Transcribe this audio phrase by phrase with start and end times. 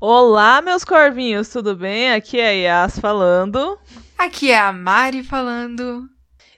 [0.00, 2.12] Olá, meus corvinhos, tudo bem?
[2.12, 3.76] Aqui é a Yas falando.
[4.16, 6.08] Aqui é a Mari falando.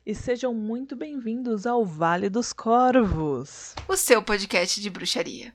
[0.05, 5.55] E sejam muito bem-vindos ao Vale dos Corvos, o seu podcast de bruxaria.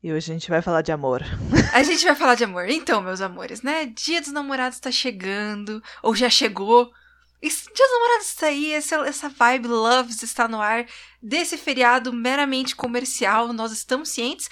[0.00, 1.24] E hoje a gente vai falar de amor.
[1.72, 2.68] A gente vai falar de amor.
[2.68, 3.86] Então, meus amores, né?
[3.86, 6.92] Dia dos namorados tá chegando, ou já chegou.
[7.42, 10.86] Dia dos namorados está aí, essa, essa vibe Loves está no ar
[11.20, 14.48] desse feriado meramente comercial, nós estamos cientes.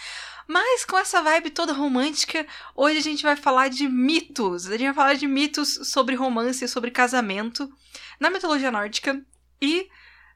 [0.48, 4.66] Mas com essa vibe toda romântica, hoje a gente vai falar de mitos.
[4.66, 7.72] A gente vai falar de mitos sobre romance sobre casamento
[8.18, 9.24] na mitologia nórdica
[9.62, 9.88] e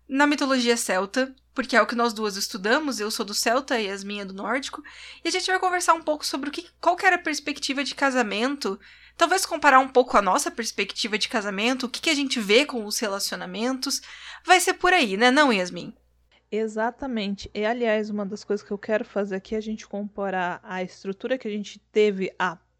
[0.09, 3.87] na mitologia celta porque é o que nós duas estudamos, eu sou do celta e
[3.87, 4.82] Yasmin é do nórdico,
[5.24, 7.84] e a gente vai conversar um pouco sobre o que, qual que era a perspectiva
[7.84, 8.79] de casamento,
[9.16, 12.64] talvez comparar um pouco a nossa perspectiva de casamento, o que, que a gente vê
[12.64, 14.00] com os relacionamentos,
[14.45, 15.95] vai ser por aí, né não, Yasmin?
[16.50, 17.50] Exatamente.
[17.52, 20.82] E, aliás, uma das coisas que eu quero fazer aqui é a gente comparar a
[20.82, 22.32] estrutura que a gente teve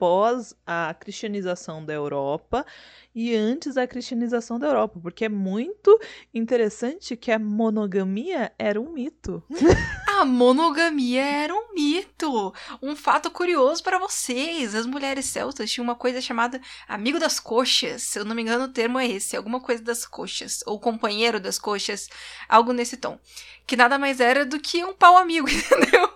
[0.05, 2.67] após a cristianização da Europa
[3.15, 5.99] e antes da cristianização da Europa, porque é muito
[6.33, 9.43] interessante que a monogamia era um mito.
[10.15, 12.55] A monogamia era um mito.
[12.81, 18.05] Um fato curioso para vocês: as mulheres celtas tinham uma coisa chamada amigo das coxas.
[18.05, 21.41] Se eu não me engano, o termo é esse, alguma coisa das coxas, ou companheiro
[21.41, 22.09] das coxas,
[22.49, 23.19] algo nesse tom.
[23.67, 26.09] Que nada mais era do que um pau amigo, entendeu?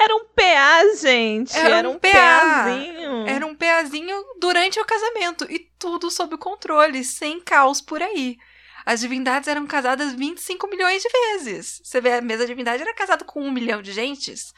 [0.00, 1.56] Era um PA, gente.
[1.56, 3.26] Era, era um, um PAzinho.
[3.26, 5.46] Era um PAzinho durante o casamento.
[5.50, 8.38] E tudo sob controle, sem caos por aí.
[8.84, 11.80] As divindades eram casadas 25 milhões de vezes.
[11.82, 14.54] Você vê, a mesa divindade era casada com um milhão de gentes.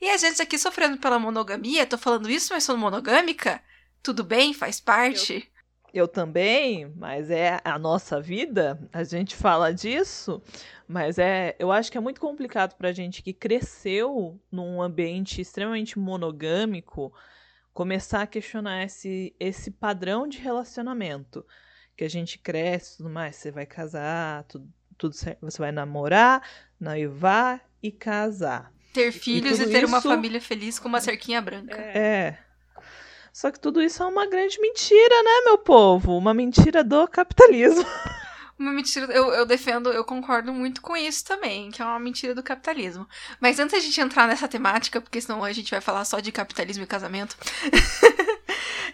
[0.00, 3.62] E a gente aqui sofrendo pela monogamia, tô falando isso, mas sou monogâmica?
[4.02, 5.50] Tudo bem, faz parte.
[5.92, 10.42] Eu, também, mas é a nossa vida, a gente fala disso.
[10.86, 15.98] Mas é, eu acho que é muito complicado pra gente que cresceu num ambiente extremamente
[15.98, 17.12] monogâmico
[17.72, 21.44] começar a questionar esse, esse padrão de relacionamento.
[21.96, 24.68] Que a gente cresce tudo mais, você vai casar, tudo,
[24.98, 26.46] tudo certo, você vai namorar,
[26.78, 28.72] noivar e casar.
[28.92, 29.86] Ter filhos e, e ter isso...
[29.86, 31.76] uma família feliz com uma cerquinha branca.
[31.76, 32.38] É.
[33.36, 36.16] Só que tudo isso é uma grande mentira, né, meu povo?
[36.16, 37.84] Uma mentira do capitalismo.
[38.58, 39.12] uma mentira.
[39.12, 43.06] Eu, eu defendo, eu concordo muito com isso também, que é uma mentira do capitalismo.
[43.38, 46.32] Mas antes a gente entrar nessa temática, porque senão a gente vai falar só de
[46.32, 47.36] capitalismo e casamento.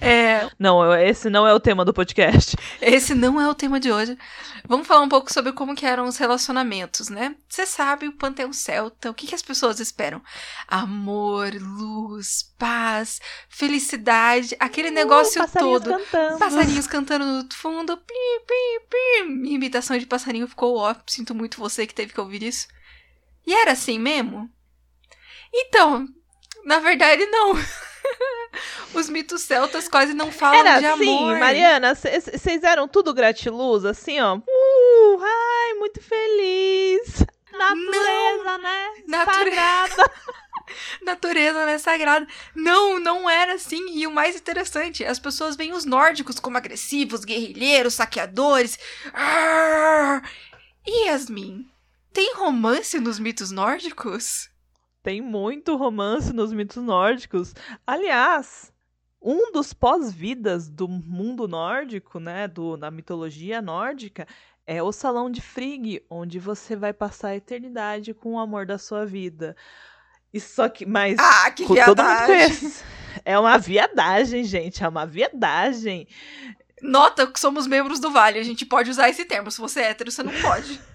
[0.02, 0.50] é...
[0.58, 2.56] Não, esse não é o tema do podcast.
[2.80, 4.18] Esse não é o tema de hoje.
[4.66, 7.36] Vamos falar um pouco sobre como que eram os relacionamentos, né?
[7.48, 10.22] Você sabe, o panteão celta, o que, que as pessoas esperam?
[10.66, 15.98] Amor, luz, paz, felicidade, aquele uh, negócio passarinhos todo.
[15.98, 16.38] Cantando.
[16.38, 17.96] Passarinhos cantando no fundo.
[17.96, 18.14] Pi,
[18.46, 19.28] pi, pi.
[19.28, 20.94] Minha imitação de passarinho ficou ó.
[21.06, 22.66] Sinto muito você que teve que ouvir isso.
[23.46, 24.48] E era assim mesmo?
[25.52, 26.06] Então,
[26.64, 27.54] na verdade, não.
[28.94, 31.38] Os mitos celtas quase não falam Era de assim, amor.
[31.38, 34.36] Mariana, vocês eram tudo gratiluz, assim, ó.
[34.36, 37.24] Uh, ai, muito feliz.
[37.52, 38.92] Natureza, não, né?
[39.06, 39.56] Natureza.
[39.56, 40.12] Sagrada.
[41.02, 41.78] Natureza, né?
[41.78, 42.26] Sagrada.
[42.54, 43.84] Não, não era assim.
[43.90, 48.78] E o mais interessante, as pessoas veem os nórdicos como agressivos, guerrilheiros, saqueadores.
[49.12, 50.22] Arr!
[50.86, 51.66] E Yasmin,
[52.12, 54.51] tem romance nos mitos nórdicos?
[55.02, 57.54] Tem muito romance nos mitos nórdicos.
[57.86, 58.72] Aliás,
[59.20, 64.26] um dos pós-vidas do mundo nórdico, né, do, da mitologia nórdica,
[64.66, 68.78] é o Salão de Frigg, onde você vai passar a eternidade com o amor da
[68.78, 69.56] sua vida.
[70.32, 72.72] E só que, mas ah, que viadagem.
[73.24, 76.08] É uma viadagem, gente, é uma viadagem.
[76.80, 79.50] Nota que somos membros do Vale, a gente pode usar esse termo.
[79.50, 80.80] Se você é hétero, você não pode.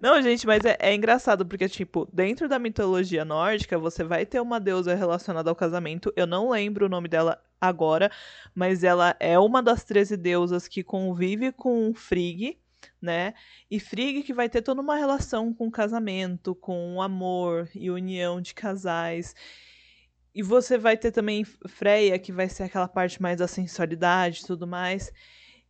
[0.00, 4.40] Não, gente, mas é, é, engraçado, porque, tipo, dentro da mitologia nórdica, você vai ter
[4.40, 6.12] uma deusa relacionada ao casamento.
[6.16, 8.10] Eu não lembro o nome dela agora,
[8.54, 12.58] mas ela é uma das 13 deusas que convive com Frigg,
[13.00, 13.34] né?
[13.70, 18.54] E Frigg que vai ter toda uma relação com casamento, com amor e união de
[18.54, 19.34] casais.
[20.34, 24.46] E você vai ter também Freya, que vai ser aquela parte mais da sensualidade e
[24.46, 25.12] tudo mais.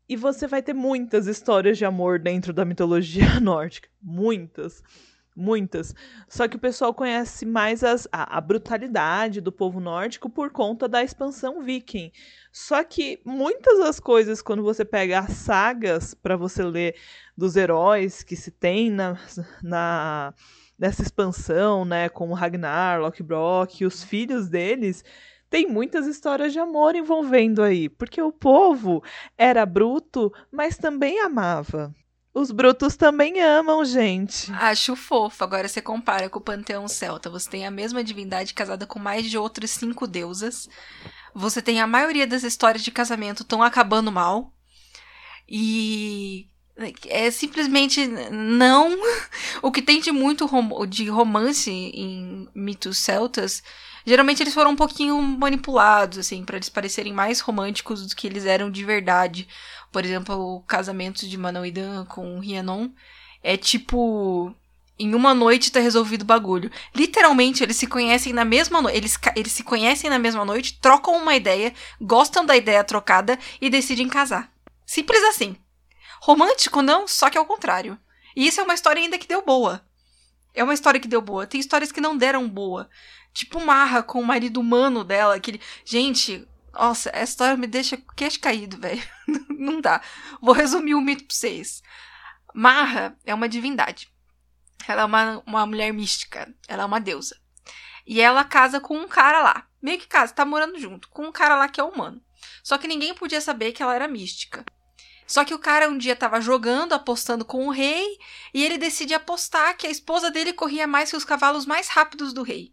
[0.09, 3.89] E você vai ter muitas histórias de amor dentro da mitologia nórdica.
[4.01, 4.83] Muitas.
[5.35, 5.95] Muitas.
[6.29, 10.87] Só que o pessoal conhece mais as, a, a, brutalidade do povo nórdico por conta
[10.87, 12.13] da expansão viking.
[12.53, 16.97] Só que muitas das coisas, quando você pega as sagas para você ler
[17.35, 19.19] dos heróis que se tem na,
[19.63, 20.35] na
[20.79, 22.99] nessa expansão, né, como Ragnar,
[23.81, 25.05] e os filhos deles,
[25.53, 29.05] tem muitas histórias de amor envolvendo aí, porque o povo
[29.37, 31.95] era bruto, mas também amava.
[32.33, 34.51] Os brutos também amam, gente.
[34.53, 35.45] Acho fofo.
[35.45, 37.29] Agora você compara com o panteão celta.
[37.29, 40.71] Você tem a mesma divindade casada com mais de outras cinco deusas.
[41.35, 44.55] Você tem a maioria das histórias de casamento estão acabando mal.
[45.47, 46.49] E
[47.11, 48.99] é simplesmente não.
[49.61, 53.63] O que tem de muito rom de romance em mitos celtas,
[54.05, 58.47] geralmente eles foram um pouquinho manipulados, assim, para eles parecerem mais românticos do que eles
[58.47, 59.49] eram de verdade.
[59.91, 62.89] Por exemplo, o casamento de Manoidan com Rhiannon
[63.43, 64.55] é tipo.
[64.99, 66.71] Em uma noite tá resolvido o bagulho.
[66.95, 68.97] Literalmente, eles se conhecem na mesma noite.
[68.97, 73.69] Eles, eles se conhecem na mesma noite, trocam uma ideia, gostam da ideia trocada e
[73.69, 74.53] decidem casar.
[74.87, 75.57] Simples assim.
[76.21, 77.99] Romântico não, só que ao contrário.
[78.37, 79.83] E isso é uma história ainda que deu boa.
[80.55, 81.47] É uma história que deu boa.
[81.47, 82.89] Tem histórias que não deram boa.
[83.33, 85.61] Tipo Marra com o marido humano dela, aquele.
[85.85, 89.03] Gente, nossa, essa história me deixa queixo caído, velho.
[89.49, 90.03] não dá.
[90.41, 91.83] Vou resumir o mito pra vocês.
[92.55, 94.13] Marra é uma divindade.
[94.87, 96.53] Ela é uma, uma mulher mística.
[96.69, 97.41] Ela é uma deusa.
[98.07, 99.67] E ela casa com um cara lá.
[99.81, 101.09] Meio que casa, tá morando junto.
[101.09, 102.21] Com um cara lá que é humano.
[102.63, 104.65] Só que ninguém podia saber que ela era mística.
[105.33, 108.19] Só que o cara um dia tava jogando, apostando com o rei,
[108.53, 112.35] e ele decide apostar que a esposa dele corria mais que os cavalos mais rápidos
[112.35, 112.71] do rei.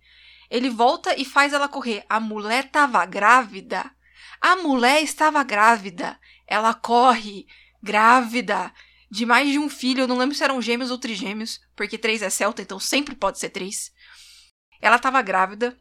[0.52, 2.04] Ele volta e faz ela correr.
[2.10, 3.90] A mulher tava grávida.
[4.42, 6.20] A mulher estava grávida.
[6.46, 7.48] Ela corre,
[7.82, 8.74] grávida,
[9.10, 10.02] de mais de um filho.
[10.02, 13.40] Eu não lembro se eram gêmeos ou trigêmeos, porque três é celta, então sempre pode
[13.40, 13.90] ser três.
[14.82, 15.78] Ela tava grávida,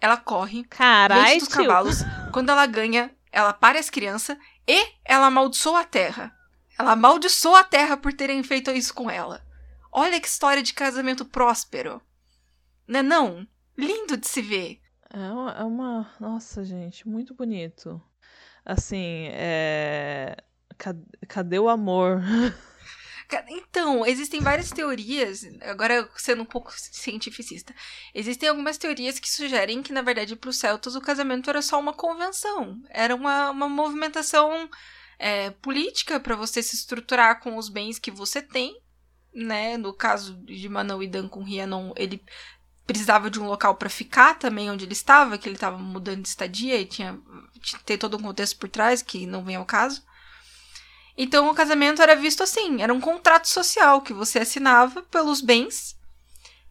[0.00, 1.98] ela corre, Carai, dos cavalos.
[2.32, 6.36] Quando ela ganha, ela para as crianças e ela amaldiçoa a terra.
[6.78, 9.44] Ela amaldiçoa a terra por terem feito isso com ela.
[9.90, 12.00] Olha que história de casamento próspero.
[12.86, 13.46] Não é não?
[13.76, 14.80] Lindo de se ver.
[15.10, 16.10] É uma, é uma...
[16.18, 18.00] Nossa, gente, muito bonito.
[18.64, 20.36] Assim, é...
[21.28, 22.20] Cadê o amor?
[23.48, 27.74] Então, existem várias teorias, agora sendo um pouco cientificista,
[28.14, 31.78] existem algumas teorias que sugerem que, na verdade, para os celtas o casamento era só
[31.78, 34.68] uma convenção, era uma, uma movimentação
[35.18, 38.76] é, política para você se estruturar com os bens que você tem,
[39.32, 39.76] né?
[39.76, 42.22] No caso de Manauidan com Rhiannon, ele
[42.86, 46.28] precisava de um local para ficar também onde ele estava, que ele estava mudando de
[46.28, 47.18] estadia e tinha,
[47.60, 50.02] tinha ter todo um contexto por trás que não vem ao caso.
[51.16, 55.96] Então o casamento era visto assim, era um contrato social que você assinava pelos bens,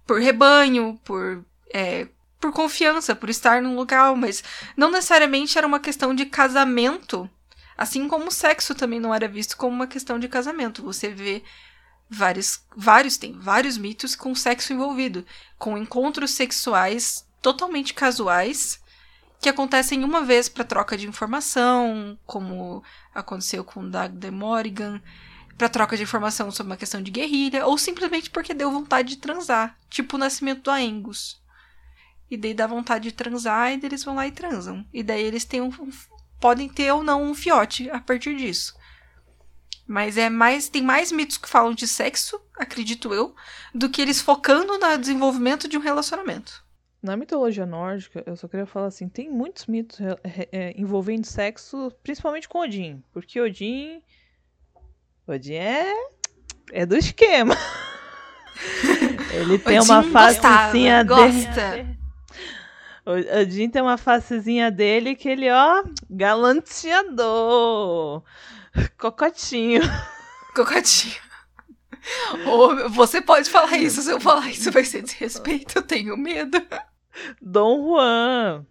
[0.06, 2.08] por rebanho, por é,
[2.40, 4.44] por confiança, por estar num lugar, mas
[4.76, 7.30] não necessariamente era uma questão de casamento,
[7.78, 10.82] assim como o sexo também não era visto como uma questão de casamento.
[10.84, 11.44] Você vê
[12.10, 15.24] vários, vários tem vários mitos com sexo envolvido,
[15.58, 18.82] com encontros sexuais totalmente casuais
[19.42, 22.84] que acontecem uma vez para troca de informação, como
[23.14, 25.02] aconteceu com Doug de Morrigan,
[25.58, 29.18] para troca de informação sobre uma questão de guerrilha, ou simplesmente porque deu vontade de
[29.18, 31.42] transar, tipo o nascimento do Aengus.
[32.30, 34.86] E daí dá vontade de transar e eles vão lá e transam.
[34.94, 35.90] E daí eles têm um, um,
[36.40, 38.76] podem ter ou não um fiote a partir disso.
[39.88, 43.36] Mas é mais tem mais mitos que falam de sexo, acredito eu,
[43.74, 46.64] do que eles focando no desenvolvimento de um relacionamento.
[47.02, 50.00] Na mitologia nórdica, eu só queria falar assim, tem muitos mitos
[50.52, 54.04] é, envolvendo sexo, principalmente com Odin, porque Odin
[55.28, 55.92] Odin é
[56.72, 57.58] é do esquema.
[59.34, 61.98] Ele tem Odin uma facezinha dele.
[63.42, 68.22] Odin tem uma facezinha dele que ele, ó, galanteador.
[68.98, 69.82] Cocotinho.
[70.56, 71.20] Cocotinho.
[72.46, 76.62] Ou você pode falar isso, se eu falar isso vai ser desrespeito, eu tenho medo.
[77.42, 78.66] Dom Juan.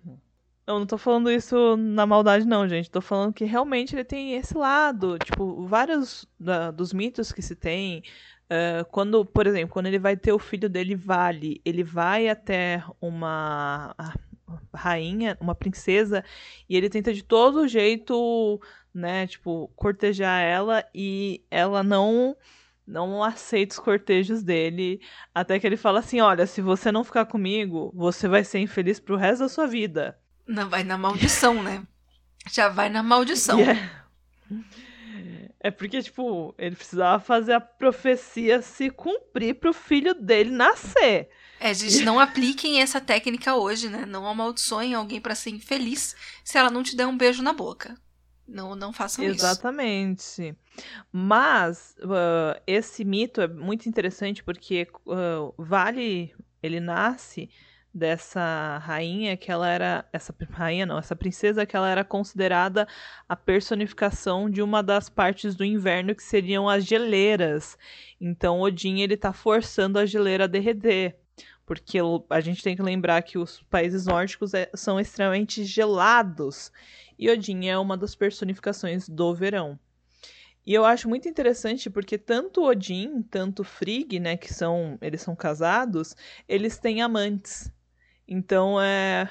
[0.67, 2.91] Eu não tô falando isso na maldade, não, gente.
[2.91, 5.19] Tô falando que realmente ele tem esse lado.
[5.19, 8.03] Tipo, vários da, dos mitos que se tem.
[8.51, 12.83] Uh, quando, por exemplo, quando ele vai ter o filho dele, Vale, ele vai até
[13.01, 13.95] uma
[14.75, 16.25] rainha, uma princesa,
[16.69, 18.61] e ele tenta de todo jeito,
[18.93, 22.37] né, tipo, cortejar ela e ela não
[22.91, 25.01] não aceita os cortejos dele,
[25.35, 28.99] até que ele fala assim: "Olha, se você não ficar comigo, você vai ser infeliz
[28.99, 30.19] pro resto da sua vida".
[30.47, 31.83] Não vai na maldição, né?
[32.51, 33.59] Já vai na maldição.
[33.59, 34.01] Yeah.
[35.63, 41.29] É porque, tipo, ele precisava fazer a profecia se cumprir pro filho dele nascer.
[41.61, 44.07] É, gente, não apliquem essa técnica hoje, né?
[44.07, 47.95] Não amaldiçoem alguém para ser infeliz se ela não te der um beijo na boca.
[48.51, 50.19] Não, não façam Exatamente.
[50.19, 50.43] isso.
[50.43, 50.59] Exatamente.
[51.13, 57.49] Mas uh, esse mito é muito interessante porque uh, Vale ele nasce
[57.93, 62.87] dessa rainha que ela era essa rainha não, essa princesa que ela era considerada
[63.29, 67.77] a personificação de uma das partes do inverno que seriam as geleiras.
[68.21, 71.17] Então Odin ele tá forçando a geleira a derreter,
[71.67, 76.71] porque a gente tem que lembrar que os países nórdicos é, são extremamente gelados
[77.21, 79.79] e Odin é uma das personificações do verão.
[80.67, 85.37] E eu acho muito interessante porque tanto Odin, tanto Frigg, né, que são, eles são
[85.37, 86.17] casados,
[86.49, 87.71] eles têm amantes.
[88.27, 89.29] Então é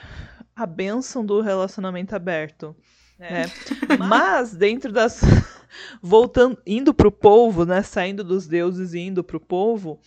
[0.56, 2.76] a bênção do relacionamento aberto.
[3.18, 3.34] É.
[3.34, 3.46] Né?
[4.08, 5.22] Mas dentro das
[6.00, 10.00] voltando, indo pro povo, né, saindo dos deuses e indo pro povo,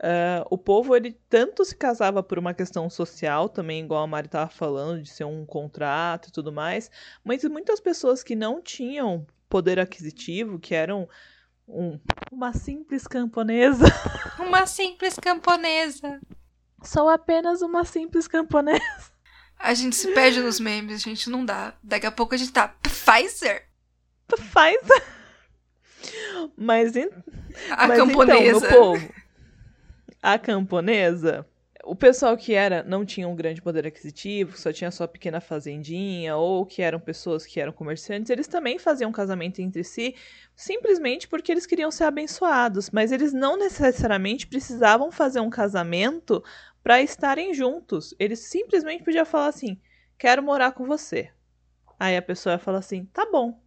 [0.00, 4.26] Uh, o povo ele tanto se casava por uma questão social, também igual a Mari
[4.26, 6.88] estava falando, de ser um contrato e tudo mais,
[7.24, 11.08] mas muitas pessoas que não tinham poder aquisitivo, que eram
[11.66, 11.98] um,
[12.30, 13.86] uma simples camponesa.
[14.38, 16.20] Uma simples camponesa.
[16.82, 19.12] Sou apenas uma simples camponesa.
[19.58, 21.74] A gente se perde nos memes, a gente não dá.
[21.82, 23.68] Daqui a pouco a gente tá Pfizer.
[24.28, 25.04] Pfizer.
[26.56, 27.10] Mas, in...
[27.70, 28.40] a Mas camponesa.
[28.42, 29.14] então, no povo,
[30.22, 31.46] a camponesa
[31.84, 36.36] o pessoal que era não tinha um grande poder aquisitivo, só tinha sua pequena fazendinha,
[36.36, 40.14] ou que eram pessoas que eram comerciantes, eles também faziam casamento entre si,
[40.54, 46.44] simplesmente porque eles queriam ser abençoados, mas eles não necessariamente precisavam fazer um casamento
[46.82, 48.14] para estarem juntos.
[48.18, 49.80] Eles simplesmente podiam falar assim:
[50.18, 51.30] "Quero morar com você".
[51.98, 53.58] Aí a pessoa ia falar assim: "Tá bom".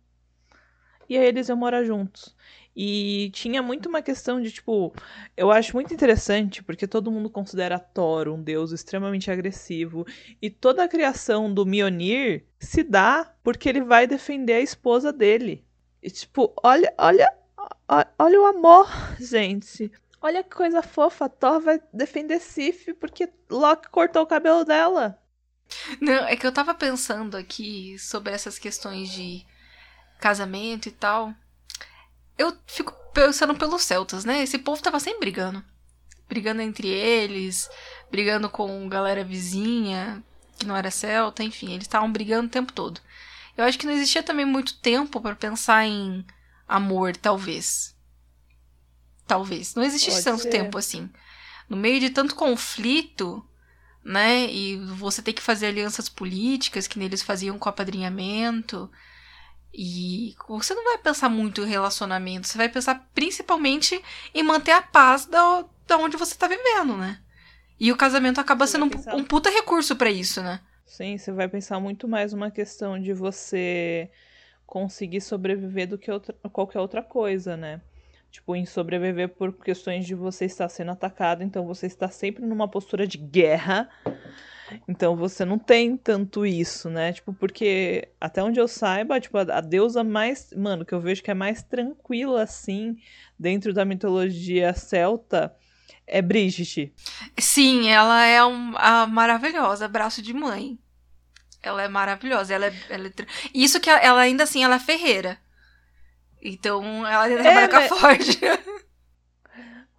[1.09, 2.35] E aí eles iam morar juntos.
[2.75, 4.93] E tinha muito uma questão de, tipo,
[5.35, 10.05] eu acho muito interessante, porque todo mundo considera Thor um deus extremamente agressivo,
[10.41, 15.65] e toda a criação do Mjolnir se dá porque ele vai defender a esposa dele.
[16.01, 17.33] E, tipo, olha, olha,
[18.17, 18.87] olha o amor,
[19.19, 19.91] gente.
[20.21, 25.19] Olha que coisa fofa, Thor vai defender Sif porque Loki cortou o cabelo dela.
[25.99, 29.45] Não, é que eu tava pensando aqui sobre essas questões de
[30.19, 31.33] casamento e tal
[32.41, 34.41] eu fico pensando pelos celtas, né?
[34.41, 35.63] Esse povo tava sempre brigando.
[36.27, 37.69] Brigando entre eles,
[38.09, 40.23] brigando com galera vizinha,
[40.57, 43.01] que não era celta, enfim, eles estavam brigando o tempo todo.
[43.57, 46.25] Eu acho que não existia também muito tempo para pensar em
[46.67, 47.95] amor, talvez.
[49.27, 49.75] Talvez.
[49.75, 50.49] Não existe tanto ser.
[50.49, 51.09] tempo assim.
[51.69, 53.45] No meio de tanto conflito,
[54.03, 54.51] né?
[54.51, 58.89] E você tem que fazer alianças políticas, que neles faziam com apadrinhamento.
[59.73, 64.01] E você não vai pensar muito em relacionamento, você vai pensar principalmente
[64.33, 67.19] em manter a paz da, da onde você tá vivendo, né?
[67.79, 69.15] E o casamento acaba você sendo pensar...
[69.15, 70.59] um, um puta recurso para isso, né?
[70.85, 74.11] Sim, você vai pensar muito mais uma questão de você
[74.65, 77.81] conseguir sobreviver do que outra, qualquer outra coisa, né?
[78.29, 82.67] Tipo, em sobreviver por questões de você estar sendo atacado, então você está sempre numa
[82.67, 83.89] postura de guerra
[84.87, 87.13] então você não tem tanto isso, né?
[87.13, 91.23] Tipo, porque até onde eu saiba, tipo, a, a deusa mais, mano, que eu vejo
[91.23, 92.97] que é mais tranquila assim
[93.37, 95.55] dentro da mitologia celta
[96.07, 96.93] é Brigitte.
[97.39, 100.77] Sim, ela é um, a maravilhosa, braço de mãe.
[101.63, 103.11] Ela é maravilhosa, ela é, ela é...
[103.53, 105.37] isso que ela ainda assim ela é ferreira.
[106.41, 108.25] Então ela ainda é, trabalha com a Ford.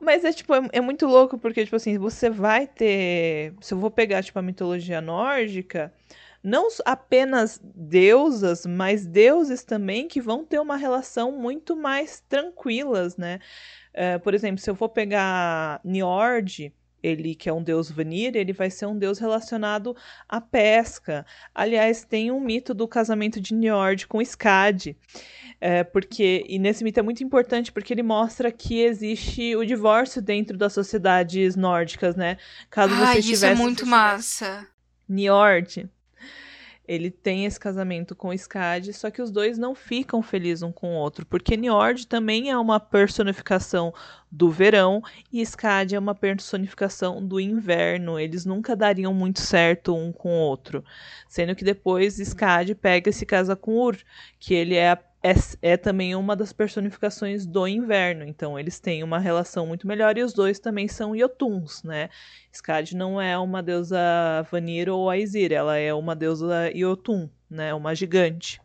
[0.02, 3.54] Mas é tipo, é, é, muito louco, porque, tipo assim, você vai ter.
[3.60, 5.94] Se eu vou pegar, tipo, a mitologia nórdica,
[6.42, 13.38] não apenas deusas, mas deuses também que vão ter uma relação muito mais tranquilas, né?
[13.94, 18.52] Uh, por exemplo, se eu for pegar Njord, ele que é um deus Vanir, ele
[18.52, 19.96] vai ser um deus relacionado
[20.28, 21.26] à pesca.
[21.54, 24.96] Aliás, tem um mito do casamento de Njord com Skadi.
[25.60, 30.20] É, porque, e nesse mito é muito importante porque ele mostra que existe o divórcio
[30.20, 32.36] dentro das sociedades nórdicas, né?
[32.68, 34.66] Caso ah, você isso tivesse, é muito massa.
[35.08, 35.88] Njord,
[36.92, 40.94] ele tem esse casamento com Skadi, só que os dois não ficam felizes um com
[40.94, 43.94] o outro, porque Njord também é uma personificação
[44.30, 48.18] do verão e Skadi é uma personificação do inverno.
[48.18, 50.84] Eles nunca dariam muito certo um com o outro.
[51.26, 53.96] Sendo que depois Skadi pega e se casa com Ur,
[54.38, 58.24] que ele é a é, é também uma das personificações do inverno.
[58.24, 62.10] Então eles têm uma relação muito melhor e os dois também são Yotuns, né?
[62.52, 63.98] Skadi não é uma deusa
[64.50, 67.72] Vanir ou Aesir, ela é uma deusa Yotun, né?
[67.72, 68.60] Uma gigante.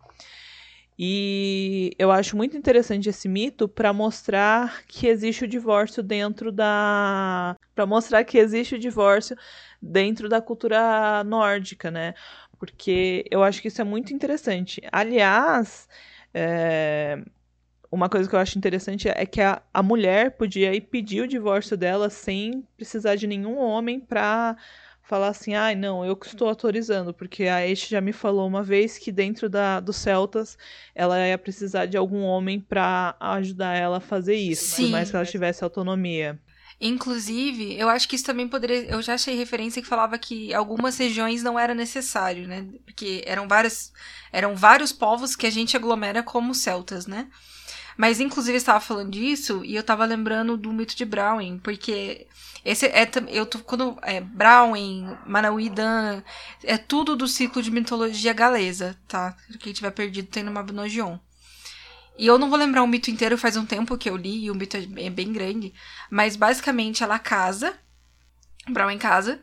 [0.99, 7.55] E eu acho muito interessante esse mito para mostrar que existe o divórcio dentro da.
[7.75, 9.37] para mostrar que existe o divórcio
[9.79, 12.15] dentro da cultura nórdica, né?
[12.57, 14.81] Porque eu acho que isso é muito interessante.
[14.91, 15.87] Aliás,
[16.33, 17.19] é...
[17.89, 21.27] Uma coisa que eu acho interessante é que a, a mulher podia ir pedir o
[21.27, 24.57] divórcio dela sem precisar de nenhum homem para
[25.07, 28.45] falar assim, ai, ah, não, eu que estou autorizando, porque a Eish já me falou
[28.45, 30.57] uma vez que dentro da, dos Celtas
[30.93, 34.83] ela ia precisar de algum homem para ajudar ela a fazer isso, Sim.
[34.83, 36.37] por mais que ela tivesse autonomia.
[36.79, 38.85] Inclusive, eu acho que isso também poderia.
[38.85, 42.67] Eu já achei referência que falava que algumas regiões não era necessário, né?
[42.85, 43.91] Porque eram várias,
[44.31, 47.27] eram vários povos que a gente aglomera como celtas, né?
[47.97, 52.27] Mas, inclusive, estava falando disso e eu estava lembrando do mito de Browning, porque
[52.63, 56.21] esse é eu tô, quando é Browning, Manauí Dan,
[56.63, 59.35] é tudo do ciclo de mitologia galesa, tá?
[59.59, 61.17] Quem tiver perdido tem no Mabinogion.
[62.17, 64.51] E eu não vou lembrar o mito inteiro, faz um tempo que eu li, e
[64.51, 65.73] o mito é bem grande.
[66.09, 67.77] Mas basicamente ela casa,
[68.67, 69.39] Brown casa,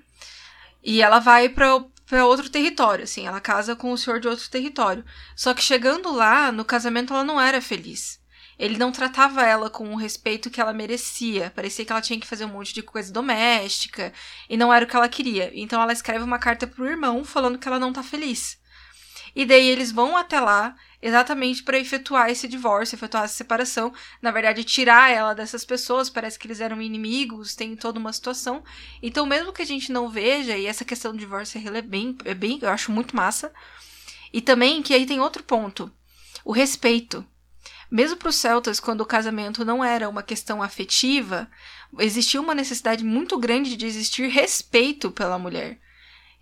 [0.83, 5.05] e ela vai para outro território, assim, ela casa com o senhor de outro território.
[5.37, 8.21] Só que chegando lá, no casamento ela não era feliz.
[8.59, 11.53] Ele não tratava ela com o respeito que ela merecia.
[11.57, 14.13] Parecia que ela tinha que fazer um monte de coisa doméstica
[14.49, 15.51] e não era o que ela queria.
[15.55, 18.57] Então ela escreve uma carta pro irmão falando que ela não tá feliz.
[19.35, 24.31] E daí eles vão até lá exatamente para efetuar esse divórcio, efetuar essa separação, na
[24.31, 28.63] verdade tirar ela dessas pessoas, parece que eles eram inimigos, tem toda uma situação.
[29.03, 32.33] Então, mesmo que a gente não veja, e essa questão do divórcio é bem, é
[32.33, 33.53] bem, eu acho muito massa.
[34.33, 35.93] E também que aí tem outro ponto,
[36.45, 37.25] o respeito.
[37.91, 41.49] Mesmo para os celtas, quando o casamento não era uma questão afetiva,
[41.99, 45.79] existia uma necessidade muito grande de existir respeito pela mulher.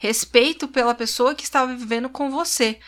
[0.02, 2.80] Respeito pela pessoa que estava vivendo com você.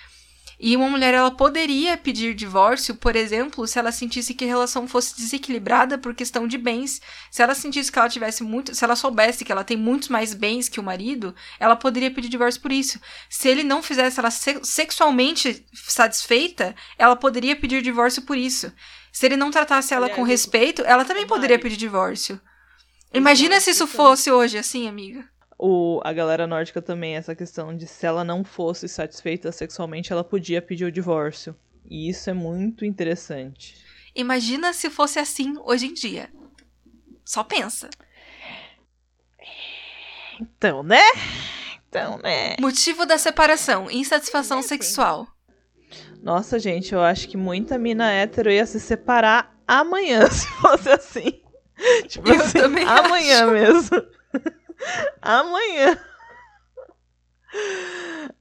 [0.59, 4.88] E uma mulher ela poderia pedir divórcio, por exemplo, se ela sentisse que a relação
[4.88, 7.00] fosse desequilibrada por questão de bens.
[7.30, 10.35] Se ela sentisse que ela tivesse muito, se ela soubesse que ela tem muitos mais
[10.35, 12.99] bens que o marido, ela poderia pedir divórcio por isso.
[13.30, 18.73] Se ele não fizesse ela sexualmente satisfeita, ela poderia pedir divórcio por isso.
[19.12, 22.40] Se ele não tratasse ela com respeito, ela também poderia pedir divórcio.
[23.12, 27.87] Imagina se isso fosse hoje assim, amiga o, a galera nórdica também, essa questão de
[27.87, 31.56] se ela não fosse satisfeita sexualmente, ela podia pedir o divórcio.
[31.88, 33.76] E isso é muito interessante.
[34.14, 36.30] Imagina se fosse assim hoje em dia.
[37.25, 37.90] Só pensa.
[40.40, 41.02] Então, né?
[41.88, 42.56] Então, né?
[42.61, 45.28] Motivo da separação: insatisfação sexual.
[46.23, 51.40] Nossa, gente, eu acho que muita mina hétero ia se separar amanhã se fosse assim.
[52.08, 53.52] Tipo eu assim, amanhã acho.
[53.52, 54.06] mesmo.
[55.25, 55.99] Amanhã.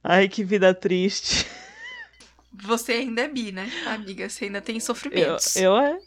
[0.02, 1.46] Ai, que vida triste.
[2.52, 4.28] Você ainda é bi, né, amiga?
[4.28, 5.56] Você ainda tem sofrimentos.
[5.56, 5.98] Eu, eu, é,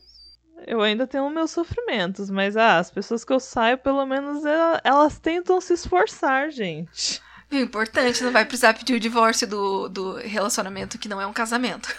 [0.68, 4.82] eu ainda tenho meus sofrimentos, mas ah, as pessoas que eu saio, pelo menos elas,
[4.84, 7.22] elas tentam se esforçar, gente.
[7.52, 11.34] O importante, não vai precisar pedir o divórcio do, do relacionamento que não é um
[11.34, 11.90] casamento.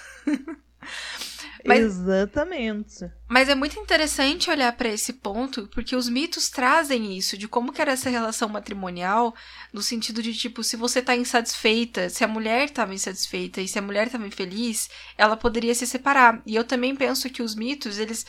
[1.68, 3.10] Mas, Exatamente.
[3.28, 7.72] Mas é muito interessante olhar para esse ponto, porque os mitos trazem isso, de como
[7.72, 9.34] que era essa relação matrimonial,
[9.70, 13.78] no sentido de, tipo, se você tá insatisfeita, se a mulher estava insatisfeita e se
[13.78, 16.42] a mulher estava infeliz, ela poderia se separar.
[16.46, 18.24] E eu também penso que os mitos, eles.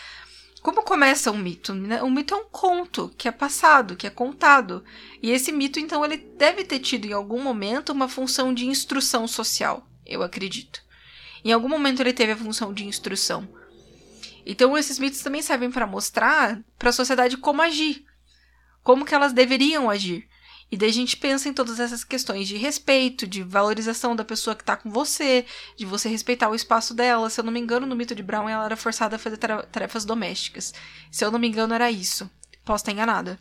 [0.61, 1.73] Como começa um mito?
[1.73, 2.03] Né?
[2.03, 4.83] Um mito é um conto que é passado, que é contado.
[5.23, 9.25] E esse mito, então, ele deve ter tido em algum momento uma função de instrução
[9.25, 10.88] social, eu acredito.
[11.43, 13.47] Em algum momento ele teve a função de instrução.
[14.45, 18.05] Então esses mitos também servem para mostrar para a sociedade como agir,
[18.83, 20.27] como que elas deveriam agir.
[20.71, 24.55] E daí a gente pensa em todas essas questões de respeito, de valorização da pessoa
[24.55, 27.29] que está com você, de você respeitar o espaço dela.
[27.29, 30.05] Se eu não me engano, no mito de Brown ela era forçada a fazer tarefas
[30.05, 30.73] domésticas.
[31.11, 32.29] Se eu não me engano, era isso.
[32.63, 33.39] Posso estar enganada.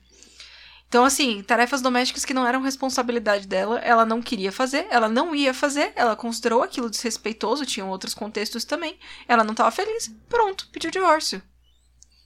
[0.89, 5.35] Então, assim, tarefas domésticas que não eram responsabilidade dela, ela não queria fazer, ela não
[5.35, 8.99] ia fazer, ela considerou aquilo desrespeitoso, tinham outros contextos também,
[9.29, 11.43] ela não estava feliz, pronto, pediu divórcio.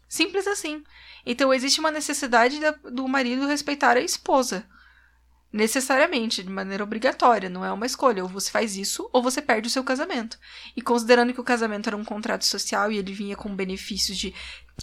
[0.08, 0.84] Simples assim.
[1.26, 2.60] Então, existe uma necessidade
[2.92, 4.64] do marido respeitar a esposa.
[5.52, 8.22] Necessariamente, de maneira obrigatória, não é uma escolha.
[8.22, 10.38] Ou você faz isso, ou você perde o seu casamento.
[10.76, 14.34] E considerando que o casamento era um contrato social e ele vinha com benefícios de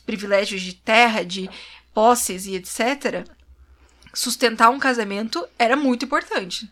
[0.06, 1.50] privilégios de terra, de
[1.94, 3.26] posses e etc.,
[4.14, 6.72] sustentar um casamento era muito importante.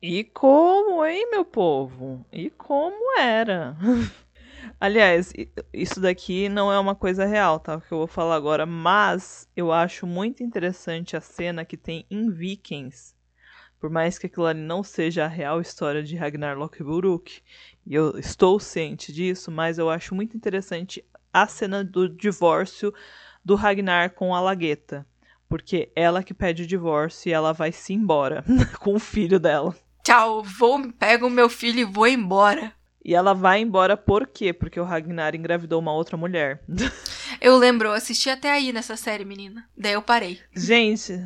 [0.00, 2.24] E como, hein, meu povo?
[2.32, 3.76] E como era?
[4.80, 5.32] Aliás,
[5.72, 7.76] isso daqui não é uma coisa real, tá?
[7.76, 12.06] O que eu vou falar agora, mas eu acho muito interessante a cena que tem
[12.08, 13.14] em Vikings.
[13.80, 17.42] Por mais que aquilo ali não seja a real história de Ragnar Lothbrok,
[17.86, 22.92] e eu estou ciente disso, mas eu acho muito interessante a cena do divórcio
[23.44, 25.06] do Ragnar com a Lagueta.
[25.48, 28.44] Porque ela que pede o divórcio e ela vai se embora
[28.80, 29.74] com o filho dela.
[30.04, 32.72] Tchau, vou, pego o meu filho e vou embora.
[33.04, 34.52] E ela vai embora por quê?
[34.52, 36.62] Porque o Ragnar engravidou uma outra mulher.
[37.40, 39.68] Eu lembro, eu assisti até aí nessa série, menina.
[39.76, 40.40] Daí eu parei.
[40.56, 41.24] Gente,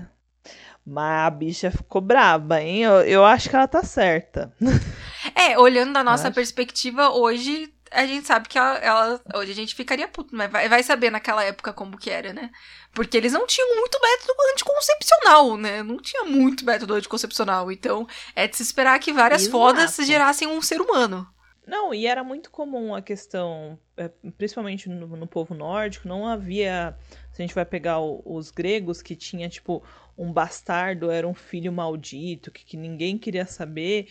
[0.84, 2.82] Mas a bicha ficou braba, hein?
[2.82, 4.52] Eu, eu acho que ela tá certa.
[5.36, 9.74] É, olhando da nossa perspectiva, hoje a gente sabe que ela, ela, Hoje a gente
[9.74, 12.50] ficaria puto, mas vai, vai saber naquela época como que era, né?
[12.92, 15.82] Porque eles não tinham muito método anticoncepcional, né?
[15.82, 17.72] Não tinha muito método anticoncepcional.
[17.72, 19.52] Então, é de se esperar que várias Exato.
[19.52, 21.26] fodas gerassem um ser humano.
[21.66, 26.96] Não, e era muito comum a questão, é, principalmente no, no povo nórdico, não havia.
[27.32, 29.82] Se a gente vai pegar o, os gregos, que tinha, tipo,
[30.18, 34.08] um bastardo, era um filho maldito, que, que ninguém queria saber.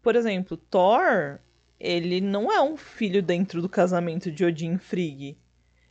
[0.00, 1.40] Por exemplo, Thor,
[1.78, 5.38] ele não é um filho dentro do casamento de Odin e Frigg.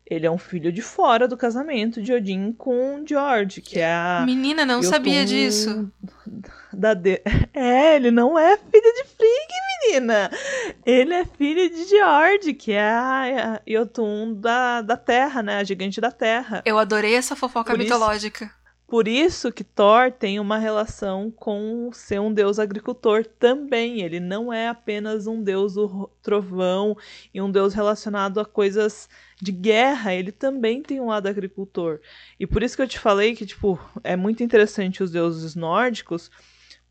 [0.09, 4.23] Ele é um filho de fora do casamento de Odin com George, que é a.
[4.25, 5.91] Menina, não sabia disso.
[6.71, 7.21] Da de...
[7.53, 10.31] É, ele não é filho de Frigg, menina.
[10.85, 15.57] Ele é filho de George, que é a Yotun da, da Terra, né?
[15.57, 16.61] A gigante da Terra.
[16.65, 18.45] Eu adorei essa fofoca Por mitológica.
[18.45, 18.58] Isso...
[18.89, 24.01] Por isso que Thor tem uma relação com ser um deus agricultor também.
[24.01, 26.97] Ele não é apenas um deus do trovão
[27.31, 29.07] e um deus relacionado a coisas
[29.39, 31.99] de guerra, ele também tem um lado agricultor.
[32.39, 36.31] E por isso que eu te falei que, tipo, é muito interessante os deuses nórdicos,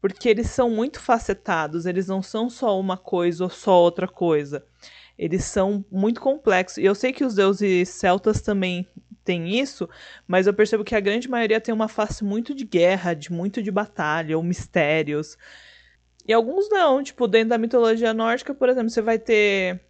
[0.00, 4.64] porque eles são muito facetados, eles não são só uma coisa ou só outra coisa.
[5.18, 6.78] Eles são muito complexos.
[6.78, 8.86] E eu sei que os deuses celtas também
[9.28, 9.86] têm isso,
[10.26, 13.62] mas eu percebo que a grande maioria tem uma face muito de guerra, de muito
[13.62, 15.36] de batalha, ou mistérios.
[16.26, 19.82] E alguns não, tipo, dentro da mitologia nórdica, por exemplo, você vai ter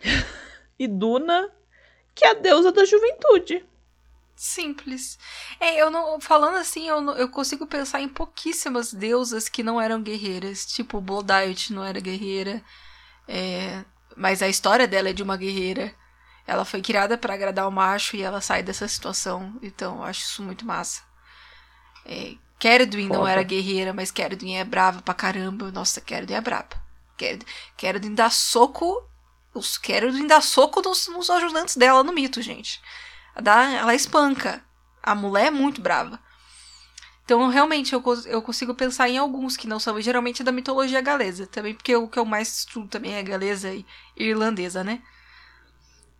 [0.78, 1.50] Iduna,
[2.14, 3.64] que é a deusa da juventude.
[4.36, 5.18] Simples.
[5.58, 6.20] É, eu não.
[6.20, 10.66] Falando assim, eu, eu consigo pensar em pouquíssimas deusas que não eram guerreiras.
[10.66, 12.62] Tipo, Bloodite não era guerreira.
[13.26, 13.82] É,
[14.14, 15.94] mas a história dela é de uma guerreira.
[16.46, 19.58] Ela foi criada para agradar o macho e ela sai dessa situação.
[19.62, 21.02] Então, eu acho isso muito massa.
[22.04, 25.70] É, Keredwin não era guerreira, mas Keredwin é brava pra caramba.
[25.72, 26.68] Nossa, Keredwin é brava.
[27.76, 29.06] Keredwin dá soco
[29.56, 32.80] os Kerodin dá soco nos, nos ajudantes dela no mito, gente.
[33.40, 34.62] Dá, ela espanca.
[35.02, 36.20] A mulher é muito brava.
[37.24, 41.46] Então, realmente, eu, eu consigo pensar em alguns que não são, geralmente da mitologia galesa.
[41.46, 43.84] Também porque o que eu mais estudo também é galesa e
[44.16, 45.02] irlandesa, né?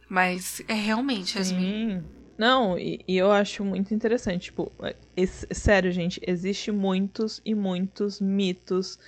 [0.09, 2.05] Mas é realmente, as Sim.
[2.39, 4.45] Não, e, e, eu acho muito interessante.
[4.45, 4.71] Tipo,
[5.17, 8.99] esse, sério, gente, existe muitos e muitos mitos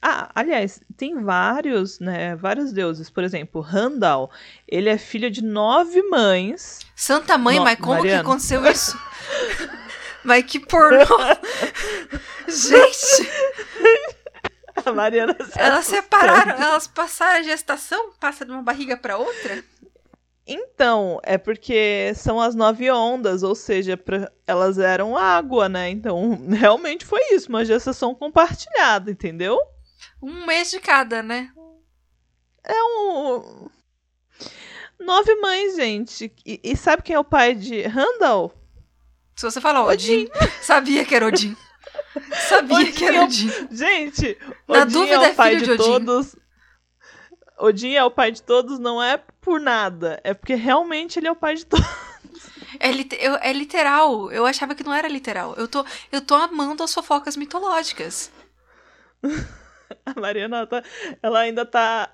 [0.00, 3.10] ah, aliás, tem vários, né, vários deuses.
[3.10, 4.30] Por exemplo, Randall,
[4.66, 6.80] ele é filho de nove mães.
[6.94, 7.64] Santa mãe, no...
[7.64, 8.22] mas como Mariano.
[8.22, 8.96] que aconteceu isso?
[10.22, 11.04] mas que pornô!
[12.46, 13.28] Gente!
[14.86, 18.12] A Mariana Elas separaram, elas passaram a gestação?
[18.20, 19.62] Passa de uma barriga para outra?
[20.50, 25.90] Então, é porque são as nove ondas, ou seja, pra, elas eram água, né?
[25.90, 29.58] Então, realmente foi isso, uma gestação compartilhada, entendeu?
[30.22, 31.50] Um mês de cada, né?
[32.64, 33.68] É um.
[34.98, 36.32] Nove mães, gente.
[36.46, 38.52] E, e sabe quem é o pai de Randall?
[39.36, 40.50] Se você falar Odin, Odin.
[40.62, 41.54] sabia que era Odin.
[42.48, 43.50] Sabia Odin que era é Odin.
[43.70, 46.36] Gente, Na Odin dúvida é o pai é de, de todos.
[47.58, 50.20] Odin é o pai de todos, não é por nada.
[50.22, 51.86] É porque realmente ele é o pai de todos.
[52.78, 54.30] É, lit eu, é literal.
[54.30, 55.54] Eu achava que não era literal.
[55.56, 58.30] Eu tô, eu tô amando as fofocas mitológicas.
[60.04, 60.82] A Mariana, ela, tá,
[61.22, 62.10] ela ainda tá.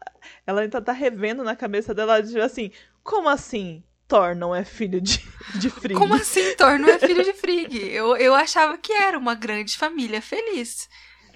[0.47, 2.71] Ela ainda tá revendo na cabeça dela, assim,
[3.03, 3.83] como assim?
[4.07, 5.19] Thor não é filho de,
[5.57, 5.99] de Frigg.
[5.99, 7.77] Como assim Thor não é filho de Frigg?
[7.93, 10.89] Eu, eu achava que era uma grande família feliz.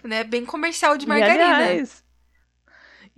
[0.04, 0.22] Né?
[0.22, 1.42] Bem comercial de margarina.
[1.42, 2.04] E aliás,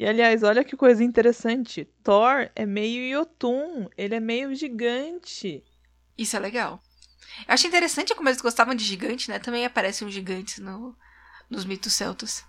[0.01, 1.85] e aliás, olha que coisa interessante.
[2.03, 3.87] Thor é meio Yotun.
[3.99, 5.63] Ele é meio gigante.
[6.17, 6.83] Isso é legal.
[7.47, 9.39] Eu acho interessante como eles gostavam de gigante, né?
[9.39, 10.97] Também aparecem um gigantes no,
[11.51, 12.43] nos mitos celtas.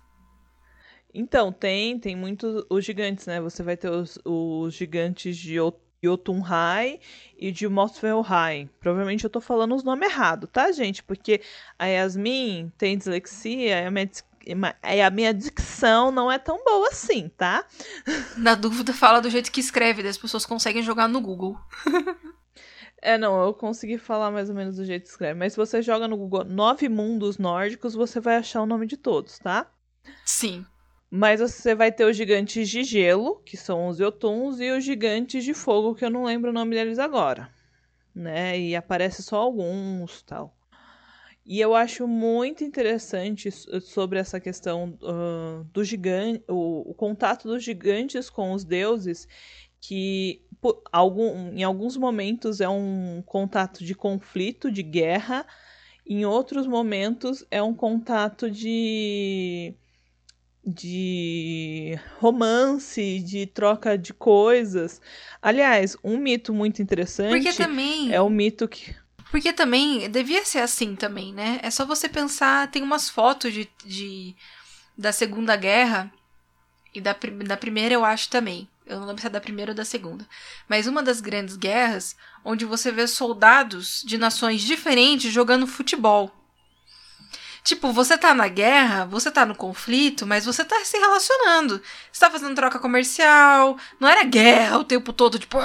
[1.12, 3.38] Então, tem, tem muitos os gigantes, né?
[3.42, 5.58] Você vai ter os, os gigantes de
[6.02, 7.00] Jotunheim
[7.36, 8.70] e de Muspelheim.
[8.80, 11.02] Provavelmente eu tô falando os nomes errados, tá, gente?
[11.02, 11.42] Porque
[11.78, 13.90] a Yasmin tem dislexia a
[14.46, 17.64] minha, a minha dicção não é tão boa assim, tá?
[18.36, 21.58] Na dúvida, fala do jeito que escreve, as pessoas conseguem jogar no Google.
[23.04, 25.36] É, não, eu consegui falar mais ou menos do jeito que escreve.
[25.36, 28.96] Mas se você joga no Google Nove Mundos Nórdicos, você vai achar o nome de
[28.96, 29.68] todos, tá?
[30.24, 30.64] Sim.
[31.10, 35.42] Mas você vai ter os gigantes de gelo, que são os Jotuns, e os gigantes
[35.42, 37.50] de fogo, que eu não lembro o nome deles agora.
[38.14, 38.58] Né?
[38.58, 40.56] E aparece só alguns tal.
[41.44, 43.50] E eu acho muito interessante
[43.80, 49.26] sobre essa questão uh, do gigante, o, o, contato dos gigantes com os deuses,
[49.80, 50.40] que
[50.92, 55.44] algum, em alguns momentos é um contato de conflito, de guerra,
[56.06, 59.74] Em outros momentos é um contato de
[60.64, 65.00] de romance, de troca de coisas.
[65.40, 68.94] Aliás, um mito muito interessante Porque também é o mito que
[69.32, 71.58] porque também devia ser assim também, né?
[71.62, 74.36] É só você pensar, tem umas fotos de, de
[74.96, 76.12] da Segunda Guerra
[76.94, 77.16] e da,
[77.46, 78.68] da primeira eu acho também.
[78.84, 80.28] Eu não lembro se é da primeira ou da segunda.
[80.68, 82.14] Mas uma das grandes guerras,
[82.44, 86.30] onde você vê soldados de nações diferentes jogando futebol.
[87.64, 91.80] Tipo, você tá na guerra, você tá no conflito, mas você tá se relacionando.
[92.10, 93.76] Você tá fazendo troca comercial.
[94.00, 95.58] Não era guerra o tempo todo, tipo.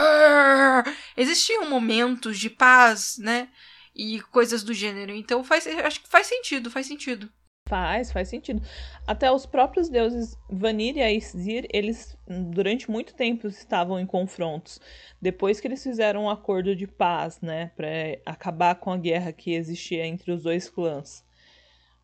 [1.15, 3.49] Existiam momentos de paz, né?
[3.95, 5.12] E coisas do gênero.
[5.12, 7.29] Então faz, acho que faz sentido, faz sentido.
[7.67, 8.62] Faz, faz sentido.
[9.05, 14.79] Até os próprios deuses Vanir e Aesir, eles durante muito tempo estavam em confrontos.
[15.21, 17.88] Depois que eles fizeram um acordo de paz, né, para
[18.25, 21.26] acabar com a guerra que existia entre os dois clãs.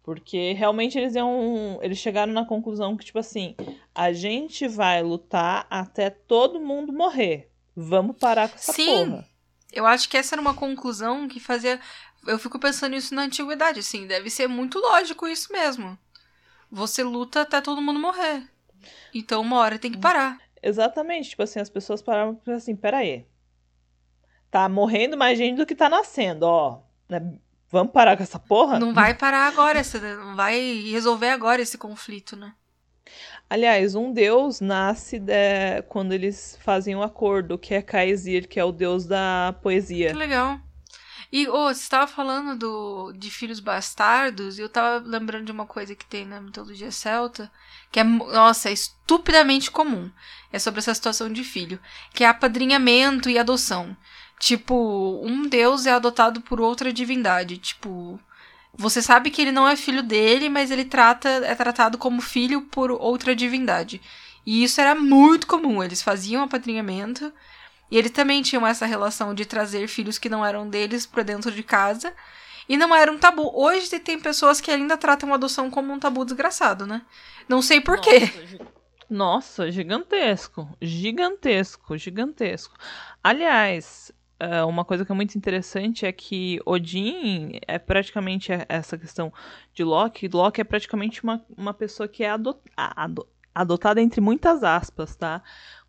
[0.03, 1.79] Porque realmente eles iam.
[1.81, 3.55] Eles chegaram na conclusão que, tipo assim,
[3.95, 7.49] a gente vai lutar até todo mundo morrer.
[7.73, 9.09] Vamos parar com essa Sim.
[9.09, 9.29] porra.
[9.71, 11.79] Eu acho que essa era uma conclusão que fazia.
[12.27, 14.05] Eu fico pensando isso na antiguidade, assim.
[14.05, 15.97] Deve ser muito lógico isso mesmo.
[16.69, 18.43] Você luta até todo mundo morrer.
[19.13, 20.37] Então uma hora tem que parar.
[20.61, 21.29] Exatamente.
[21.29, 23.25] Tipo assim, as pessoas paravam e assim, peraí.
[24.51, 26.81] Tá morrendo mais gente do que tá nascendo, ó.
[27.73, 27.79] Né?
[27.79, 28.79] Vamos parar com essa porra?
[28.79, 29.81] Não vai parar agora,
[30.17, 30.59] não vai
[30.91, 32.53] resolver agora esse conflito, né?
[33.49, 35.81] Aliás, um deus nasce de...
[35.89, 40.09] quando eles fazem um acordo, que é Kaesir, que é o deus da poesia.
[40.09, 40.59] Que legal.
[41.31, 45.65] E oh, você estava falando do, de filhos bastardos, e eu estava lembrando de uma
[45.65, 47.51] coisa que tem na mitologia celta,
[47.91, 50.12] que é, nossa, é estupidamente comum.
[50.51, 51.79] É sobre essa situação de filho,
[52.13, 53.97] que é apadrinhamento e adoção.
[54.43, 57.58] Tipo, um deus é adotado por outra divindade.
[57.58, 58.19] Tipo,
[58.73, 62.63] você sabe que ele não é filho dele, mas ele trata é tratado como filho
[62.63, 64.01] por outra divindade.
[64.45, 65.82] E isso era muito comum.
[65.82, 67.32] Eles faziam apadrinhamento.
[67.89, 71.49] E eles também tinham essa relação de trazer filhos que não eram deles para dentro
[71.49, 72.13] de casa.
[72.67, 73.49] E não era um tabu.
[73.56, 77.01] Hoje tem pessoas que ainda tratam a adoção como um tabu desgraçado, né?
[77.47, 78.29] Não sei porquê.
[79.10, 80.67] Nossa, gigantesco.
[80.82, 82.75] Gigantesco, gigantesco.
[83.23, 84.12] Aliás,
[84.43, 89.32] Uh, uma coisa que é muito interessante é que Odin é praticamente essa questão
[89.73, 90.27] de Loki.
[90.27, 93.25] Loki é praticamente uma, uma pessoa que é adot, ado,
[93.56, 95.41] adotada entre muitas aspas, tá?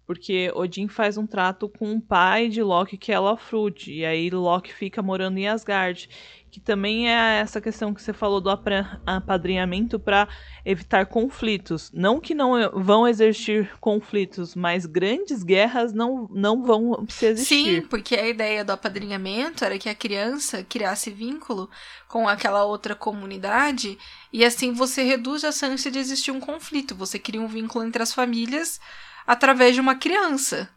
[0.06, 4.30] Porque Odin faz um trato com o pai de Loki, que é Lofrud, e aí
[4.30, 6.08] Loki fica morando em Asgard
[6.54, 10.28] que também é essa questão que você falou do apadrinhamento para
[10.64, 11.90] evitar conflitos.
[11.92, 17.80] Não que não vão existir conflitos, mas grandes guerras não, não vão se existir.
[17.80, 21.68] Sim, porque a ideia do apadrinhamento era que a criança criasse vínculo
[22.06, 23.98] com aquela outra comunidade
[24.32, 26.94] e assim você reduz a chance de existir um conflito.
[26.94, 28.80] Você cria um vínculo entre as famílias
[29.26, 30.70] através de uma criança.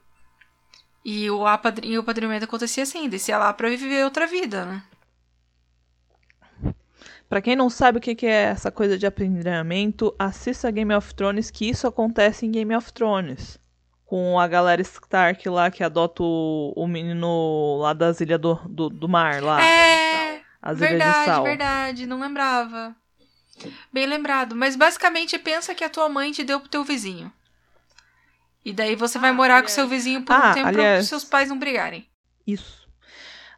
[1.06, 4.82] E o, apadrinhamento acontecia assim, descia lá para viver outra vida, né?
[7.30, 11.52] Para quem não sabe o que é essa coisa de aprendimento, assista Game of Thrones,
[11.52, 13.60] que isso acontece em Game of Thrones.
[14.06, 18.90] Com a galera Stark lá que adota o, o menino lá das Ilhas do, do,
[18.90, 19.62] do Mar, lá.
[19.62, 22.96] É, As verdade, verdade, não lembrava.
[23.92, 24.56] Bem lembrado.
[24.56, 27.32] Mas basicamente pensa que a tua mãe te deu pro teu vizinho.
[28.64, 29.72] E daí você vai ah, morar aliás.
[29.72, 32.08] com seu vizinho por ah, um tempo aliás, para seus pais não brigarem.
[32.46, 32.77] Isso.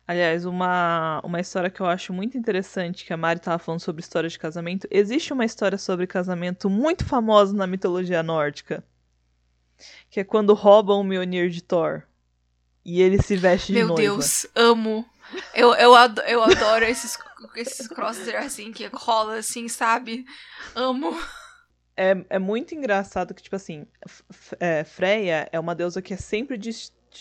[0.09, 4.01] Aliás, uma, uma história que eu acho muito interessante, que a Mari estava falando sobre
[4.01, 4.87] história de casamento.
[4.89, 8.83] Existe uma história sobre casamento muito famosa na mitologia nórdica.
[10.09, 12.01] Que é quando roubam o Mjolnir de Thor.
[12.83, 14.01] E ele se veste Meu de noiva.
[14.01, 15.05] Meu Deus, amo.
[15.53, 17.15] Eu, eu, adoro, eu adoro esses,
[17.55, 20.25] esses crosser assim, que rola assim, sabe?
[20.73, 21.15] Amo.
[21.95, 23.85] É, é muito engraçado que, tipo assim,
[24.59, 26.59] é, Freya é uma deusa que é sempre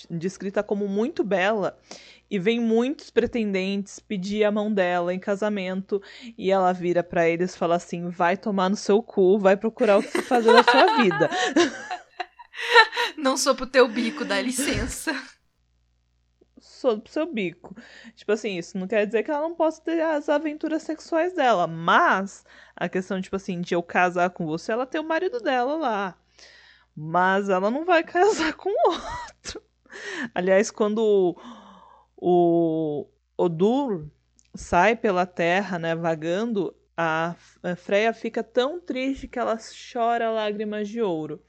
[0.09, 1.79] descrita como muito bela
[2.31, 6.03] e vem muitos pretendentes pedir a mão dela em casamento
[6.37, 9.99] e ela vira para eles e fala assim: "Vai tomar no seu cu, vai procurar
[9.99, 11.31] o que fazer da sua vida".
[13.17, 15.13] Não sou pro teu bico, dá licença.
[16.61, 17.75] Sou pro seu bico.
[18.15, 21.67] Tipo assim, isso não quer dizer que ela não possa ter as aventuras sexuais dela,
[21.67, 22.45] mas
[22.77, 26.19] a questão, tipo assim, de eu casar com você, ela tem o marido dela lá.
[26.97, 29.63] Mas ela não vai casar com outro.
[30.35, 31.37] Aliás, quando
[32.21, 34.07] o Odur
[34.55, 37.37] sai pela terra, né, vagando, a
[37.77, 39.57] Freya fica tão triste que ela
[39.93, 41.41] chora lágrimas de ouro.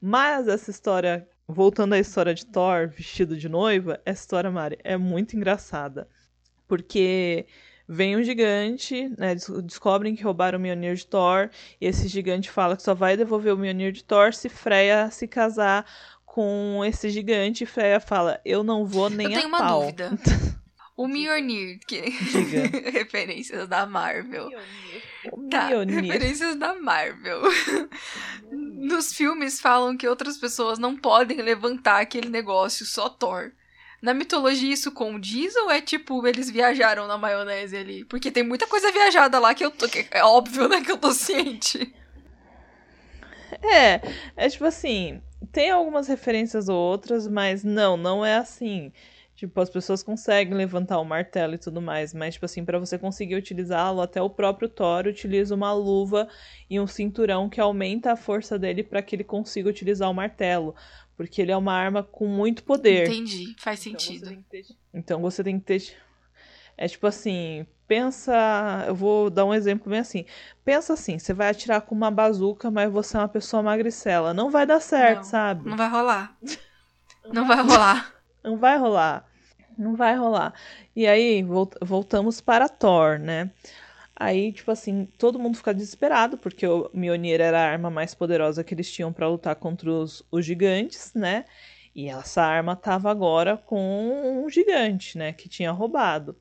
[0.00, 4.96] Mas essa história, voltando à história de Thor vestido de noiva, essa história, Mari, é
[4.96, 6.08] muito engraçada.
[6.68, 7.46] Porque
[7.88, 9.34] vem um gigante, né?
[9.64, 11.50] Descobrem que roubaram o Mjolnir de Thor.
[11.80, 15.26] E esse gigante fala que só vai devolver o Mjolnir de Thor se Freya se
[15.26, 15.84] casar
[16.32, 17.64] com esse gigante.
[17.64, 19.80] E Freya fala: Eu não vou nem Eu tenho a uma pau.
[19.82, 20.10] dúvida.
[20.94, 22.00] O Mjolnir, que
[22.92, 24.50] referências da Marvel.
[25.32, 26.02] O Tá, Mjolnir.
[26.04, 27.40] referências da Marvel.
[28.52, 33.52] Nos filmes falam que outras pessoas não podem levantar aquele negócio, só Thor.
[34.02, 38.04] Na mitologia isso condiz ou é tipo, eles viajaram na maionese ali?
[38.04, 39.88] Porque tem muita coisa viajada lá que eu tô.
[39.88, 41.92] que é óbvio, né, que eu tô ciente.
[43.62, 44.00] É,
[44.36, 48.92] é tipo assim, tem algumas referências ou outras, mas não, não é assim.
[49.34, 52.96] Tipo, as pessoas conseguem levantar o martelo e tudo mais, mas, tipo assim, pra você
[52.98, 56.28] conseguir utilizá-lo, até o próprio Thor utiliza uma luva
[56.70, 60.74] e um cinturão que aumenta a força dele pra que ele consiga utilizar o martelo.
[61.16, 63.08] Porque ele é uma arma com muito poder.
[63.08, 64.28] Entendi, faz Então você sentido.
[64.28, 65.96] tem que ter- Então você tem que ter.
[66.82, 68.84] É tipo assim, pensa.
[68.88, 70.24] Eu vou dar um exemplo bem assim.
[70.64, 74.34] Pensa assim, você vai atirar com uma bazuca, mas você é uma pessoa magricela.
[74.34, 75.70] Não vai dar certo, Não, sabe?
[75.70, 76.36] Não vai rolar.
[77.32, 78.14] Não vai rolar.
[78.42, 79.28] Não vai rolar.
[79.78, 80.52] Não vai rolar.
[80.94, 83.50] E aí, volt- voltamos para Thor, né?
[84.16, 88.62] Aí, tipo assim, todo mundo fica desesperado, porque o Mjolnir era a arma mais poderosa
[88.62, 91.44] que eles tinham para lutar contra os, os gigantes, né?
[91.94, 95.32] E essa arma tava agora com um gigante, né?
[95.32, 96.36] Que tinha roubado.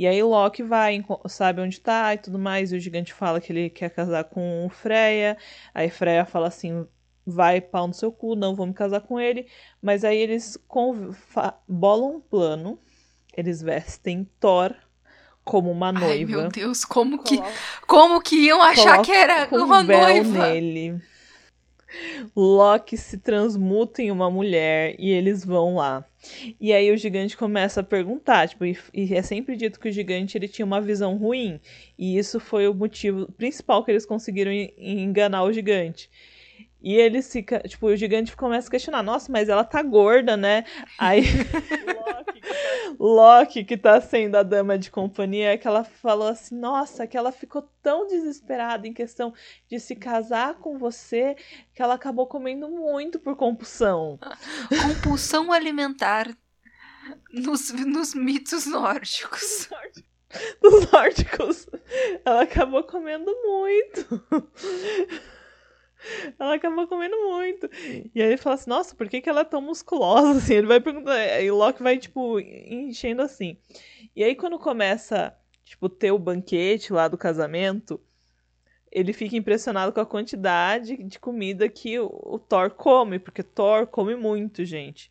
[0.00, 3.52] E aí Loki vai, sabe onde tá e tudo mais, e o gigante fala que
[3.52, 5.36] ele quer casar com Freya.
[5.74, 6.86] Aí Freya fala assim:
[7.26, 9.46] vai pau no seu cu, não vou me casar com ele.
[9.82, 10.56] Mas aí eles
[11.68, 12.78] bolam um plano,
[13.36, 14.74] eles vestem Thor
[15.44, 16.30] como uma Ai, noiva.
[16.30, 17.38] meu Deus, como que,
[17.86, 20.48] como que iam achar que era um uma noiva?
[20.48, 20.98] nele.
[22.34, 26.04] Loki se transmuta em uma mulher e eles vão lá.
[26.60, 29.92] E aí o gigante começa a perguntar, tipo, e, e é sempre dito que o
[29.92, 31.58] gigante ele tinha uma visão ruim,
[31.98, 36.10] e isso foi o motivo principal que eles conseguiram en- enganar o gigante.
[36.82, 40.64] E eles fica, tipo, o gigante começa a questionar, nossa, mas ela tá gorda, né?
[40.98, 41.22] Aí
[42.98, 47.16] Loki, que tá sendo a dama de companhia, é que ela falou assim: Nossa, que
[47.16, 49.32] ela ficou tão desesperada em questão
[49.68, 51.36] de se casar com você
[51.74, 54.18] que ela acabou comendo muito por compulsão.
[54.82, 56.28] Compulsão alimentar
[57.32, 59.68] nos, nos mitos nórdicos.
[60.62, 61.66] Dos nórdicos.
[62.24, 64.24] Ela acabou comendo muito.
[66.38, 67.68] Ela acabou comendo muito.
[68.14, 70.38] E aí ele fala assim, nossa, por que, que ela é tão musculosa?
[70.38, 71.40] Assim, ele vai perguntar.
[71.40, 73.58] E o Loki vai, tipo, enchendo assim.
[74.14, 75.34] E aí, quando começa,
[75.64, 78.00] tipo, ter o banquete lá do casamento,
[78.90, 83.86] ele fica impressionado com a quantidade de comida que o, o Thor come, porque Thor
[83.86, 85.10] come muito, gente.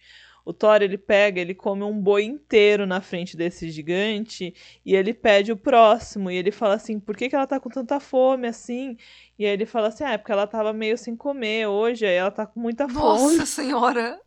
[0.50, 4.52] O Thor, ele pega, ele come um boi inteiro na frente desse gigante
[4.84, 6.32] e ele pede o próximo.
[6.32, 8.98] E ele fala assim, por que, que ela tá com tanta fome assim?
[9.38, 12.16] E aí ele fala assim, ah, é porque ela tava meio sem comer hoje, aí
[12.16, 13.36] ela tá com muita fome.
[13.36, 14.20] Nossa senhora!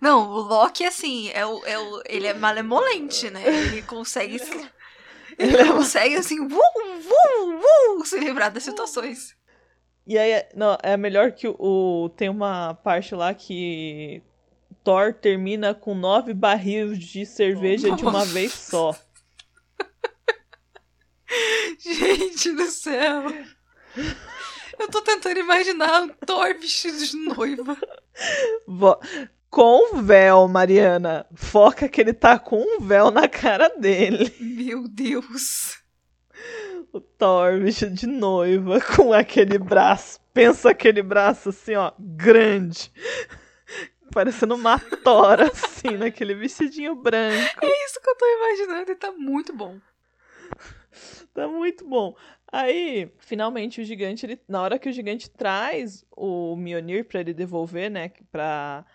[0.00, 3.42] Não, o Loki, assim, é o, é o, ele é malemolente, né?
[3.46, 4.38] Ele consegue.
[4.38, 4.70] se- Ele
[5.38, 7.60] Ele é consegue, assim, vum, vum,
[7.98, 9.36] vum, se livrar das situações.
[10.06, 14.22] E aí, é- não, é melhor que o- Tem uma parte lá que
[14.84, 18.32] Thor termina com nove barris de cerveja de uma Nossa.
[18.32, 18.94] vez só.
[21.78, 23.24] Gente do céu!
[24.78, 27.76] Eu tô tentando imaginar o Thor vestido de noiva.
[28.66, 28.98] Vo-
[29.50, 31.26] Com véu, Mariana.
[31.34, 34.34] Foca que ele tá com um véu na cara dele.
[34.40, 35.78] Meu Deus!
[36.92, 40.20] O Thor vestido de noiva com aquele braço.
[40.32, 42.92] Pensa aquele braço assim, ó, grande.
[44.14, 47.64] Parecendo uma tora, assim, naquele vestidinho branco.
[47.64, 49.78] É isso que eu tô imaginando e tá muito bom.
[51.34, 52.16] Tá muito bom.
[52.50, 57.34] Aí, finalmente, o gigante, ele, na hora que o gigante traz o Mjolnir pra ele
[57.34, 58.86] devolver, né, pra...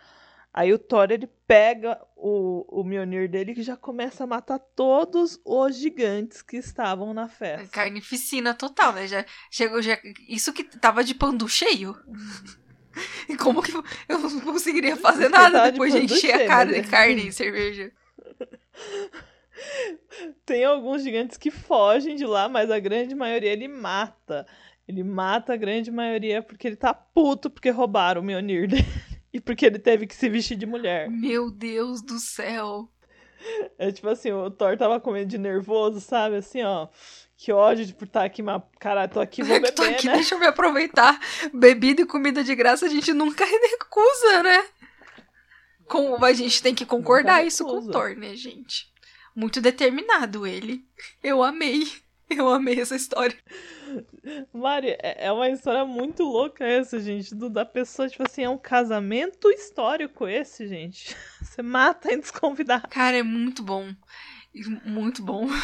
[0.53, 5.39] Aí o Thor, ele pega o, o Mjolnir dele e já começa a matar todos
[5.45, 7.67] os gigantes que estavam na festa.
[7.67, 9.05] Carnificina total, né?
[9.07, 11.95] Já chegou, já, isso que tava de pandu cheio.
[13.27, 16.71] E como que eu não conseguiria fazer nada de depois de encher a cheio, cara
[16.71, 17.91] de é- carne e cerveja?
[20.45, 24.45] Tem alguns gigantes que fogem de lá, mas a grande maioria ele mata.
[24.87, 28.83] Ele mata a grande maioria porque ele tá puto porque roubaram o Mjolnir dele.
[29.31, 31.07] E porque ele teve que se vestir de mulher.
[31.07, 32.89] Meu Deus do céu.
[33.77, 36.35] É tipo assim, o Thor tava com medo de nervoso, sabe?
[36.35, 36.87] Assim, ó.
[37.37, 40.07] Que ódio de por estar aqui, mas caralho, tô aqui, vou Eu tô beber, aqui,
[40.07, 40.13] né?
[40.13, 41.17] deixa eu me aproveitar.
[41.53, 44.65] Bebida e comida de graça a gente nunca recusa, né?
[45.87, 47.91] Com, a gente tem que concordar isso com o.
[47.91, 48.91] Thor, né, gente?
[49.35, 50.85] Muito determinado ele.
[51.23, 51.87] Eu amei.
[52.37, 53.37] Eu amei essa história.
[54.53, 57.33] Mari, é, é uma história muito louca essa, gente.
[57.33, 61.15] Do, da pessoa, tipo assim, é um casamento histórico esse, gente.
[61.41, 62.87] Você mata em desconvidar.
[62.87, 63.93] Cara, é muito bom.
[64.85, 65.47] Muito bom.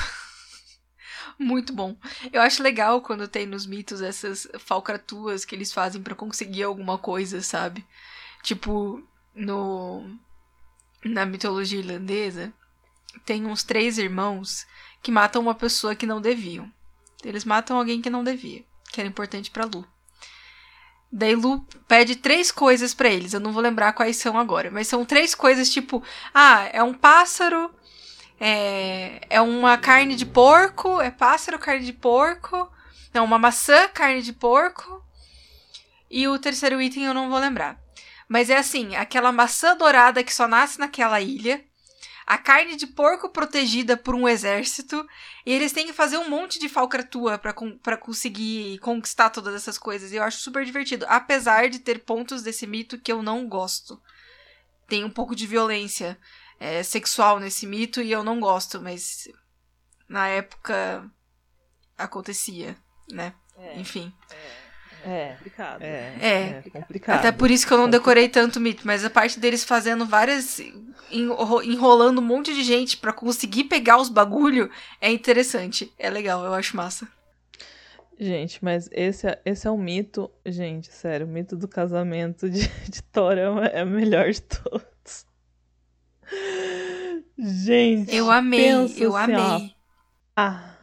[1.37, 1.97] Muito bom.
[2.31, 6.97] Eu acho legal quando tem nos mitos essas falcatuas que eles fazem para conseguir alguma
[6.97, 7.85] coisa, sabe?
[8.41, 10.17] Tipo, no
[11.03, 12.53] na mitologia irlandesa,
[13.25, 14.65] tem uns três irmãos
[15.05, 16.67] que matam uma pessoa que não deviam.
[17.23, 19.87] Eles matam alguém que não devia, que era importante para Lu.
[21.11, 24.87] Daí Lu pede três coisas para eles, eu não vou lembrar quais são agora, mas
[24.87, 26.03] são três coisas tipo:
[26.33, 27.69] ah, é um pássaro,
[28.39, 32.67] é, é uma carne de porco, é pássaro, carne de porco,
[33.13, 35.05] não, uma maçã, carne de porco,
[36.09, 37.79] e o terceiro item eu não vou lembrar.
[38.27, 41.63] Mas é assim, aquela maçã dourada que só nasce naquela ilha,
[42.25, 45.07] a carne de porco protegida por um exército,
[45.45, 50.11] e eles têm que fazer um monte de falcatrua para conseguir conquistar todas essas coisas.
[50.11, 54.01] E eu acho super divertido, apesar de ter pontos desse mito que eu não gosto.
[54.87, 56.17] Tem um pouco de violência
[56.59, 59.27] é, sexual nesse mito e eu não gosto, mas
[60.07, 61.09] na época
[61.97, 62.75] acontecia,
[63.11, 63.33] né?
[63.57, 64.13] É, Enfim.
[64.31, 64.64] É.
[65.05, 65.81] É, complicado.
[65.83, 67.19] É, é, é, complicado.
[67.19, 70.59] Até por isso que eu não decorei tanto mito, mas a parte deles fazendo várias.
[71.63, 75.93] enrolando um monte de gente para conseguir pegar os bagulho é interessante.
[75.99, 77.07] É legal, eu acho massa.
[78.19, 80.31] Gente, mas esse é, esse é um mito.
[80.43, 85.27] Gente, sério, o mito do casamento de, de Thor é, é o melhor de todos.
[87.37, 88.15] Gente.
[88.15, 89.37] Eu amei, eu assim, amei.
[89.37, 90.75] Ó, ah.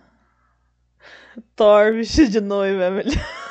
[1.56, 3.41] Thor vestido de noiva é melhor.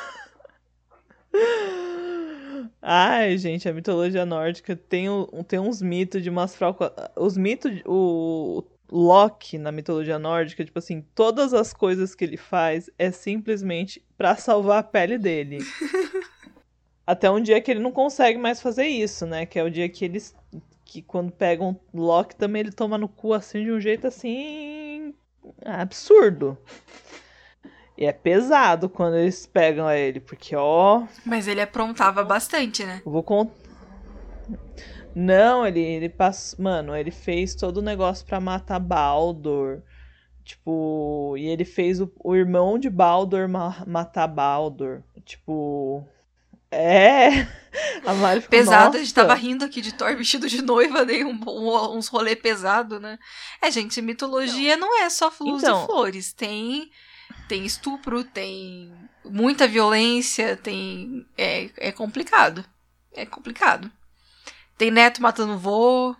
[2.84, 5.06] Ai, gente, a mitologia nórdica tem,
[5.46, 6.90] tem uns mitos de umas fraucas.
[7.16, 7.80] Os mitos.
[7.86, 14.04] O Loki na mitologia nórdica, tipo assim, todas as coisas que ele faz é simplesmente
[14.18, 15.58] para salvar a pele dele.
[17.06, 19.46] Até um dia que ele não consegue mais fazer isso, né?
[19.46, 20.34] Que é o dia que eles.
[20.84, 25.14] Que quando pegam Loki também ele toma no cu assim de um jeito assim.
[25.64, 26.58] absurdo.
[28.02, 31.04] E é pesado quando eles pegam ele, porque ó.
[31.24, 33.00] Mas ele aprontava bastante, né?
[33.06, 33.54] Eu vou contar.
[35.14, 36.64] Não, ele, ele passou.
[36.64, 39.82] Mano, ele fez todo o negócio para matar Baldur.
[40.42, 45.04] Tipo, e ele fez o, o irmão de Baldur ma matar Baldur.
[45.24, 46.04] Tipo.
[46.72, 47.46] É!
[48.04, 48.96] A Mari ficou, Pesado, Nossa.
[48.96, 52.34] a gente tava rindo aqui de Thor vestido de noiva, dei um, um, uns rolê
[52.34, 53.16] pesado, né?
[53.62, 56.32] É, gente, mitologia não, não é só luz então, e flores.
[56.32, 56.90] Tem
[57.48, 58.92] tem estupro, tem
[59.24, 61.26] muita violência, tem.
[61.36, 62.64] É, é complicado.
[63.12, 63.90] É complicado.
[64.76, 66.16] Tem neto matando vô.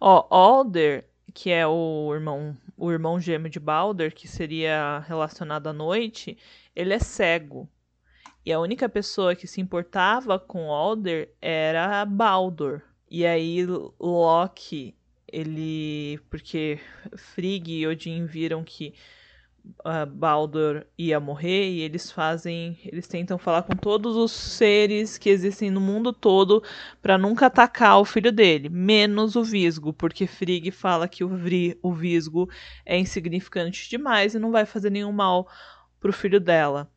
[0.00, 5.72] Ó, Alder, que é o irmão, o irmão gêmeo de Balder, que seria relacionado à
[5.72, 6.38] noite,
[6.74, 7.68] ele é cego.
[8.44, 12.82] E a única pessoa que se importava com Alder era Baldur.
[13.10, 13.66] E aí
[13.98, 14.94] Loki,
[15.26, 16.20] ele.
[16.30, 16.78] Porque
[17.16, 18.94] Frigg e Odin viram que
[19.80, 25.30] uh, Baldur ia morrer e eles fazem, eles tentam falar com todos os seres que
[25.30, 26.62] existem no mundo todo
[27.00, 31.78] para nunca atacar o filho dele, menos o Visgo, porque Frigg fala que o, Vri,
[31.82, 32.48] o Visgo
[32.84, 35.48] é insignificante demais e não vai fazer nenhum mal
[36.00, 36.90] pro filho dela.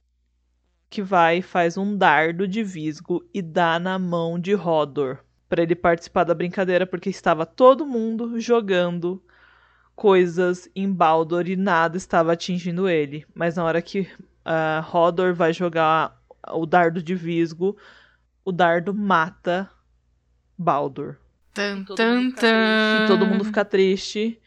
[0.89, 5.63] Que vai e faz um dardo de Visgo e dá na mão de Hodor para
[5.63, 9.22] ele participar da brincadeira, porque estava todo mundo jogando
[10.02, 13.24] coisas em Baldur e nada estava atingindo ele.
[13.36, 16.20] Mas na hora que uh, Hodor vai jogar
[16.54, 17.78] o dardo de Visgo,
[18.43, 19.70] o dardo mata
[20.58, 21.18] Baldur.
[21.54, 23.04] Tan, tan, tan.
[23.04, 24.41] E todo mundo fica triste.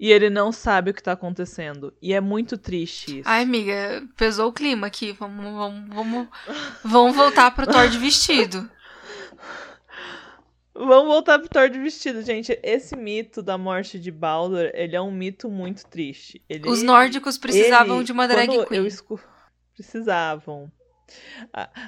[0.00, 1.94] E ele não sabe o que tá acontecendo.
[2.02, 3.28] E é muito triste isso.
[3.28, 5.12] Ai, amiga, pesou o clima aqui.
[5.12, 6.28] Vamos, vamos, vamos,
[6.84, 8.68] vamos voltar pro Thor de vestido.
[10.78, 12.56] Vamos voltar pro Thor de vestido, gente.
[12.62, 16.40] Esse mito da morte de Baldur, ele é um mito muito triste.
[16.48, 18.86] Ele, Os nórdicos precisavam ele, de uma drag queen.
[18.86, 19.20] Escu...
[19.74, 20.70] Precisavam.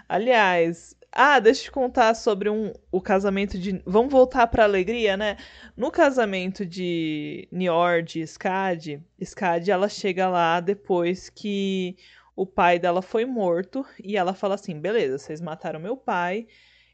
[0.08, 3.80] Aliás, ah, deixa eu te contar sobre um, o casamento de.
[3.86, 5.36] Vamos voltar pra alegria, né?
[5.76, 11.96] No casamento de Niord e Skad, Skad ela chega lá depois que
[12.34, 16.48] o pai dela foi morto e ela fala assim: beleza, vocês mataram meu pai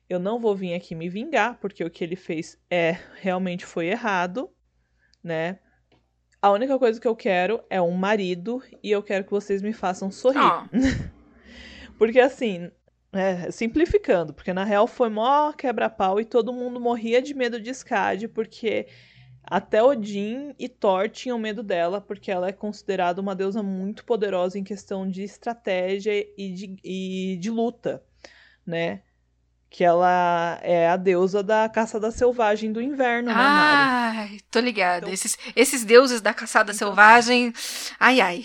[0.09, 3.87] eu não vou vir aqui me vingar, porque o que ele fez é realmente foi
[3.87, 4.51] errado,
[5.23, 5.59] né?
[6.41, 9.73] A única coisa que eu quero é um marido e eu quero que vocês me
[9.73, 10.39] façam sorrir.
[10.39, 10.69] Oh.
[11.99, 12.71] porque assim,
[13.13, 17.71] é, simplificando, porque na real foi mó quebra-pau e todo mundo morria de medo de
[17.71, 18.87] Skad, porque
[19.43, 24.59] Até Odin e Thor tinham medo dela, porque ela é considerada uma deusa muito poderosa
[24.59, 28.05] em questão de estratégia e de, e de luta,
[28.65, 29.03] né?
[29.69, 34.19] Que ela é a deusa da caçada selvagem do inverno, né, Mari?
[34.19, 34.99] Ai, tô ligada.
[35.07, 35.13] Então...
[35.13, 36.89] Esses, esses deuses da caçada então...
[36.89, 37.53] selvagem.
[37.99, 38.45] Ai, ai.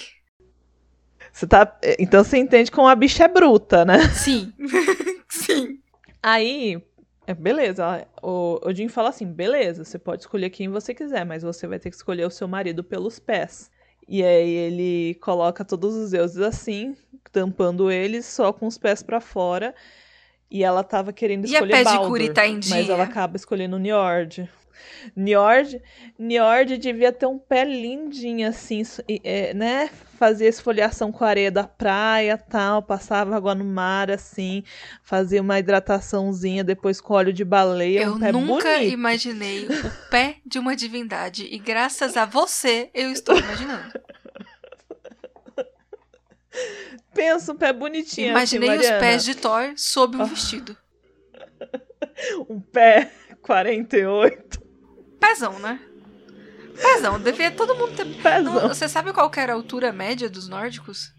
[1.32, 1.80] Você tá.
[1.98, 4.10] Então você entende como a bicha é bruta, né?
[4.10, 4.52] Sim.
[5.30, 5.80] Sim.
[6.22, 6.82] Aí,
[7.26, 8.06] é, beleza.
[8.22, 11.90] O Odin fala assim: beleza, você pode escolher quem você quiser, mas você vai ter
[11.90, 13.72] que escolher o seu marido pelos pés.
[14.08, 16.96] E aí ele coloca todos os deuses assim,
[17.32, 19.74] tampando eles só com os pés para fora.
[20.52, 22.76] E ela tava querendo escolher e a Baldur, de tá em dia?
[22.76, 24.50] mas ela acaba escolhendo Njord.
[25.16, 25.82] Njord,
[26.20, 28.84] Njord devia ter um pé lindinho, assim,
[29.24, 29.90] é, né?
[30.18, 34.64] Fazia esfoliação com a areia da praia tal, passava água no mar, assim,
[35.02, 38.02] fazia uma hidrataçãozinha depois com óleo de baleia.
[38.02, 38.94] Eu um pé nunca bonito.
[38.94, 43.92] imaginei o pé de uma divindade e graças a você eu estou imaginando.
[47.14, 48.36] Pensa um pé bonitinho.
[48.38, 50.26] Assim, Imaginei assim, os pés de Thor sob um oh.
[50.26, 50.78] vestido.
[52.50, 54.62] um pé 48.
[55.20, 55.80] Pezão, né?
[56.76, 58.06] Pezão, devia todo mundo ter.
[58.22, 58.54] Pezão.
[58.54, 61.14] Não, você sabe qual era a altura média dos nórdicos?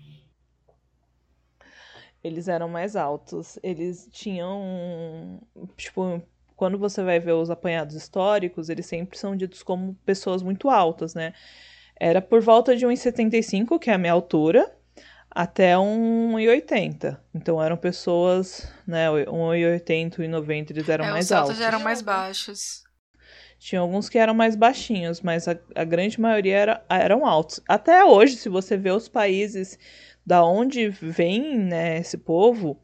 [2.22, 3.58] Eles eram mais altos.
[3.62, 5.40] Eles tinham.
[5.76, 6.22] Tipo,
[6.56, 11.14] quando você vai ver os apanhados históricos, eles sempre são ditos como pessoas muito altas,
[11.14, 11.32] né?
[11.98, 14.74] Era por volta de 1,75, que é a minha altura,
[15.34, 17.18] até 1,80.
[17.34, 21.52] Então eram pessoas, né, 1,80 e 90 eles eram é, mais os altos.
[21.52, 22.82] Os já eram mais baixos.
[23.58, 27.60] Tinha alguns que eram mais baixinhos, mas a, a grande maioria era, eram altos.
[27.68, 29.78] Até hoje, se você vê os países
[30.26, 32.80] da onde vem né, esse povo,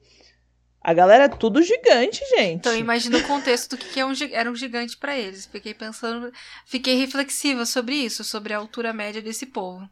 [0.81, 2.61] a galera é tudo gigante, gente.
[2.61, 5.47] Então imagina o contexto do que é era um gigante para eles.
[5.47, 6.33] Fiquei pensando,
[6.65, 9.89] fiquei reflexiva sobre isso, sobre a altura média desse povo.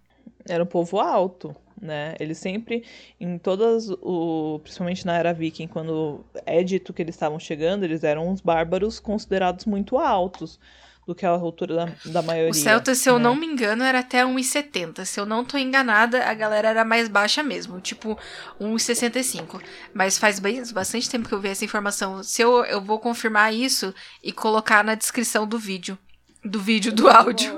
[0.49, 2.15] Era um povo alto, né?
[2.19, 2.85] Eles sempre,
[3.21, 8.05] em todas, o, principalmente na era viking, quando é dito que eles estavam chegando, eles
[8.05, 10.59] eram uns bárbaros considerados muito altos
[11.07, 12.51] do que a altura da, da maioria.
[12.51, 13.25] O Celta, se eu né?
[13.25, 15.05] não me engano, era até 1,70.
[15.05, 18.19] Se eu não tô enganada, a galera era mais baixa mesmo, tipo
[18.61, 19.63] 1,65.
[19.95, 22.25] Mas faz bem, bastante tempo que eu vi essa informação.
[22.25, 25.97] Se eu, eu vou confirmar isso e colocar na descrição do vídeo.
[26.45, 27.57] Do vídeo, do áudio.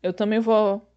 [0.00, 0.87] Eu também vou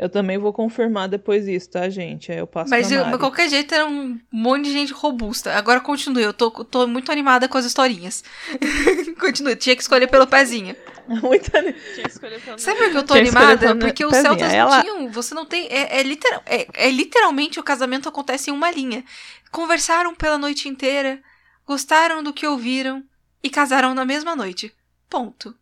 [0.00, 2.32] eu também vou confirmar depois isso, tá, gente?
[2.32, 5.52] Aí eu passo Mas de qualquer jeito era um monte de gente robusta.
[5.52, 8.24] Agora continue, eu tô, tô muito animada com as historinhas.
[9.20, 10.74] continue, tinha que escolher pelo pezinho.
[11.22, 11.72] Muito Tinha
[12.04, 13.74] que escolher pelo Sabe por que eu tô animada?
[13.74, 14.76] Porque os Celtas ela...
[14.76, 15.10] não tinham.
[15.10, 15.66] Você não tem.
[15.66, 19.04] É, é, literal, é, é literalmente o casamento acontece em uma linha.
[19.50, 21.20] Conversaram pela noite inteira,
[21.66, 23.02] gostaram do que ouviram
[23.42, 24.72] e casaram na mesma noite.
[25.08, 25.52] Ponto.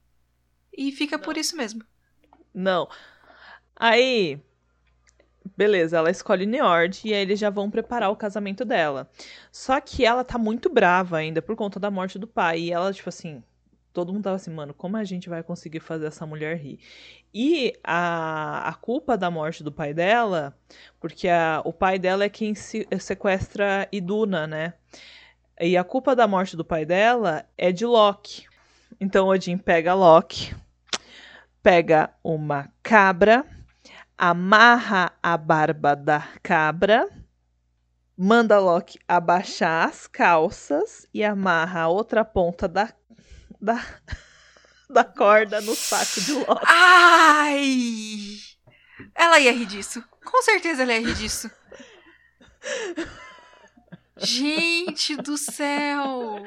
[0.77, 1.25] E fica não.
[1.25, 1.83] por isso mesmo.
[2.55, 2.87] Não.
[3.79, 4.41] Aí,
[5.57, 9.09] beleza, ela escolhe Niord e aí eles já vão preparar o casamento dela.
[9.53, 12.59] Só que ela tá muito brava ainda por conta da morte do pai.
[12.61, 13.43] E ela, tipo assim,
[13.93, 16.81] todo mundo tava assim, mano, como a gente vai conseguir fazer essa mulher rir?
[17.33, 20.57] E a, a culpa da morte do pai dela,
[20.99, 24.75] porque a, o pai dela é quem se, sequestra Iduna, né?
[25.61, 28.47] E a culpa da morte do pai dela é de Loki.
[29.01, 30.55] Então Odin pega Loki,
[31.63, 33.45] pega uma cabra
[34.19, 37.09] amarra a barba da cabra,
[38.17, 42.93] manda Loki abaixar as calças e amarra a outra ponta da,
[43.61, 43.81] da,
[44.91, 46.65] da corda no saco de Loki.
[46.67, 48.39] Ai!
[49.15, 50.03] Ela ia rir disso.
[50.25, 51.49] Com certeza ela ia rir disso.
[54.17, 56.43] Gente do céu!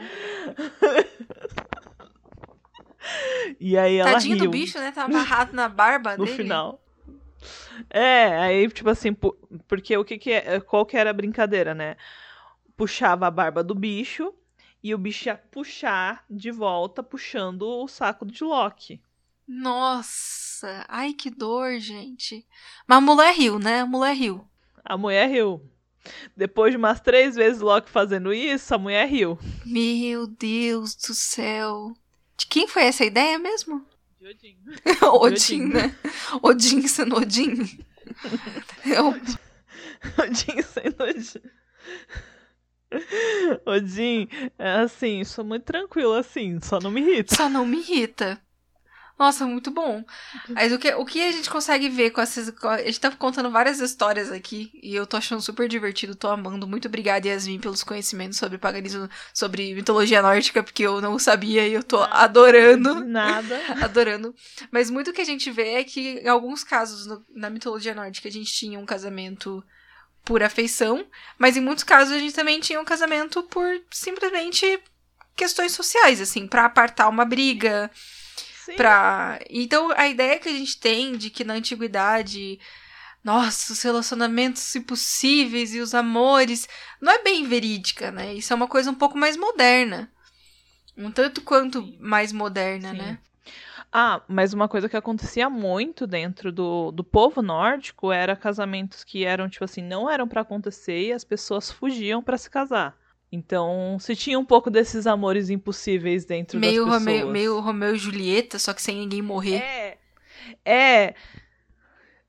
[3.59, 4.45] E aí ela Tadinho riu.
[4.45, 4.91] do bicho, né?
[4.91, 6.37] Tá amarrado na barba no dele.
[6.37, 6.81] No final.
[7.89, 9.13] É, aí, tipo assim,
[9.67, 11.95] porque o que que é, qual que era a brincadeira, né?
[12.75, 14.33] Puxava a barba do bicho
[14.83, 19.01] e o bicho ia puxar de volta, puxando o saco de Loki.
[19.47, 22.45] Nossa, ai que dor, gente.
[22.87, 23.81] Mas a mulher riu, né?
[23.81, 24.47] A mulher riu.
[24.83, 25.61] A mulher riu.
[26.35, 29.37] Depois de umas três vezes Loki fazendo isso, a mulher riu.
[29.65, 31.93] Meu Deus do céu.
[32.37, 33.85] De quem foi essa ideia mesmo?
[34.21, 34.57] De Odin.
[35.01, 35.95] Odin, né?
[36.43, 37.53] Odin sendo Odin.
[38.85, 39.07] Eu...
[40.17, 41.41] Odin sendo Odin.
[43.65, 44.27] Odin,
[44.59, 47.35] é assim, sou muito tranquilo assim, só não me irrita.
[47.35, 48.39] Só não me irrita.
[49.21, 50.03] Nossa, muito bom.
[50.49, 52.49] Mas o que, o que a gente consegue ver com essas.
[52.49, 56.27] com a, gente tá contando várias histórias aqui e eu tô achando super divertido, tô
[56.27, 56.67] amando.
[56.67, 61.73] Muito obrigada, Yasmin, pelos conhecimentos sobre paganismo, sobre mitologia nórdica, porque eu não sabia e
[61.73, 63.05] eu tô adorando.
[63.05, 63.61] Nada.
[63.79, 64.33] adorando.
[64.71, 68.27] Mas muito que a gente vê é que, em alguns casos, no, na mitologia nórdica,
[68.27, 69.63] a gente tinha um casamento
[70.25, 71.05] por afeição,
[71.37, 74.81] mas em muitos casos a gente também tinha um casamento por simplesmente
[75.35, 77.91] questões sociais, assim, para apartar uma briga
[78.65, 78.75] Sim.
[78.75, 79.39] Pra...
[79.49, 82.59] Então, a ideia que a gente tem de que na antiguidade,
[83.23, 86.67] nossa, os relacionamentos impossíveis e os amores,
[87.01, 88.33] não é bem verídica, né?
[88.33, 90.11] Isso é uma coisa um pouco mais moderna.
[90.95, 92.97] Um tanto quanto mais moderna, Sim.
[92.97, 93.19] né?
[93.91, 99.25] Ah, mas uma coisa que acontecia muito dentro do, do povo nórdico era casamentos que
[99.25, 102.95] eram, tipo assim, não eram para acontecer e as pessoas fugiam para se casar.
[103.31, 107.19] Então, se tinha um pouco desses amores impossíveis dentro Meio das pessoas.
[107.19, 109.55] Romeu, meio Romeu e Julieta, só que sem ninguém morrer.
[109.57, 109.97] É.
[110.65, 111.15] É.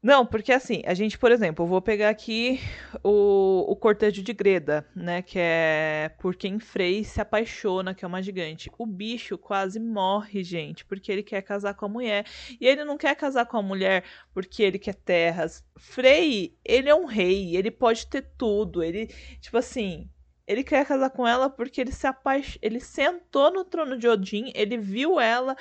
[0.02, 2.58] Não, porque assim, a gente, por exemplo, eu vou pegar aqui
[3.04, 5.22] o, o cortejo de Greda, né?
[5.22, 8.68] Que é por quem Frey se apaixona, que é uma gigante.
[8.76, 12.26] O bicho quase morre, gente, porque ele quer casar com a mulher.
[12.60, 14.02] E ele não quer casar com a mulher
[14.34, 15.64] porque ele quer terras.
[15.76, 18.82] Frey, ele é um rei, ele pode ter tudo.
[18.82, 19.06] Ele,
[19.40, 20.10] tipo assim,
[20.52, 22.58] ele quer casar com ela porque ele se apaix...
[22.62, 25.56] ele sentou no trono de Odin, ele viu ela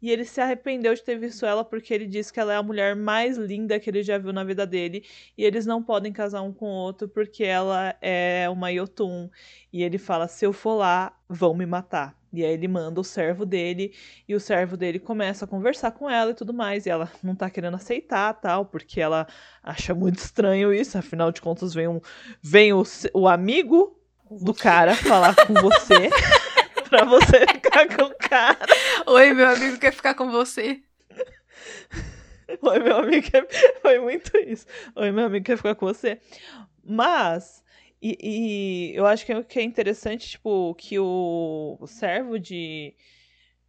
[0.00, 2.62] e ele se arrependeu de ter visto ela porque ele disse que ela é a
[2.62, 5.04] mulher mais linda que ele já viu na vida dele
[5.36, 9.30] e eles não podem casar um com o outro porque ela é uma Yotun.
[9.72, 12.16] E ele fala se eu for lá vão me matar.
[12.32, 13.94] E aí ele manda o servo dele
[14.28, 16.84] e o servo dele começa a conversar com ela e tudo mais.
[16.84, 19.26] E ela não tá querendo aceitar tal porque ela
[19.62, 20.98] acha muito estranho isso.
[20.98, 22.00] Afinal de contas vem um
[22.42, 22.82] vem o,
[23.14, 23.95] o amigo
[24.30, 26.10] do cara falar com você
[26.88, 28.66] pra você ficar com o cara.
[29.06, 30.82] Oi, meu amigo quer ficar com você.
[32.62, 33.46] Oi, meu amigo quer...
[33.82, 34.66] Foi muito isso.
[34.94, 36.20] Oi, meu amigo quer ficar com você.
[36.84, 37.62] Mas,
[38.00, 42.94] e, e eu acho que é, que é interessante, tipo, que o, o servo de,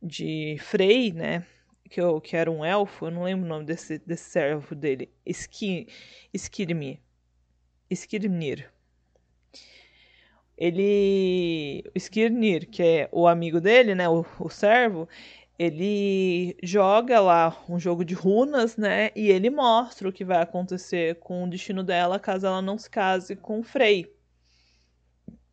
[0.02, 1.46] de Frey, né?
[1.90, 5.12] Que, eu, que era um elfo, eu não lembro o nome desse, desse servo dele.
[5.26, 5.88] Ski,
[6.34, 7.00] Skirmir.
[7.90, 8.70] Skirmir
[10.58, 11.84] ele.
[11.96, 14.10] O Skirnir, que é o amigo dele, né?
[14.10, 15.08] O, o servo,
[15.60, 19.12] ele joga lá um jogo de runas, né?
[19.16, 22.90] E ele mostra o que vai acontecer com o destino dela caso ela não se
[22.90, 24.12] case com o Frey.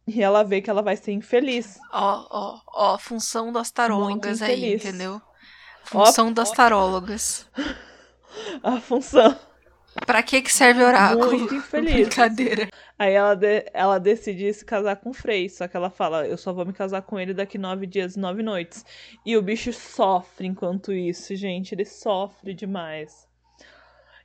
[0.07, 1.79] E ela vê que ela vai ser infeliz.
[1.91, 5.21] Ó, ó, ó, função das tarólogas aí, entendeu?
[5.83, 7.49] Função das tarólogas.
[8.63, 9.39] A função.
[10.07, 11.39] Pra que que serve oráculo?
[11.39, 11.93] Muito infeliz.
[11.95, 12.69] Brincadeira.
[12.99, 16.37] Aí ela, de- ela decide se casar com o Frey, só que ela fala, eu
[16.37, 18.85] só vou me casar com ele daqui nove dias e nove noites.
[19.25, 23.27] E o bicho sofre enquanto isso, gente, ele sofre demais.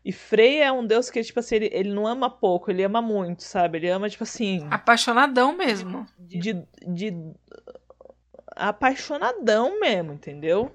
[0.03, 3.01] E Frey é um deus que, tipo assim, ele, ele não ama pouco, ele ama
[3.01, 3.77] muito, sabe?
[3.79, 6.05] Ele ama, tipo assim, Apaixonadão mesmo.
[6.17, 6.53] de,
[6.87, 7.13] de
[8.55, 10.71] apaixonadão mesmo, entendeu?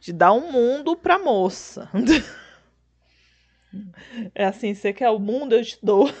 [0.00, 1.88] De dar um mundo pra moça.
[4.34, 6.12] É assim, você quer o mundo, eu te dou.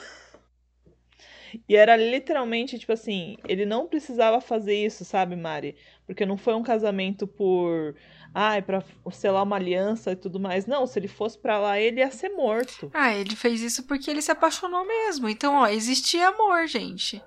[1.68, 5.76] E era literalmente, tipo assim, ele não precisava fazer isso, sabe, Mari?
[6.06, 7.94] Porque não foi um casamento por.
[8.34, 10.66] Ai, pra selar uma aliança e tudo mais.
[10.66, 12.90] Não, se ele fosse pra lá, ele ia ser morto.
[12.92, 15.28] Ah, ele fez isso porque ele se apaixonou mesmo.
[15.28, 17.22] Então, ó, existia amor, gente.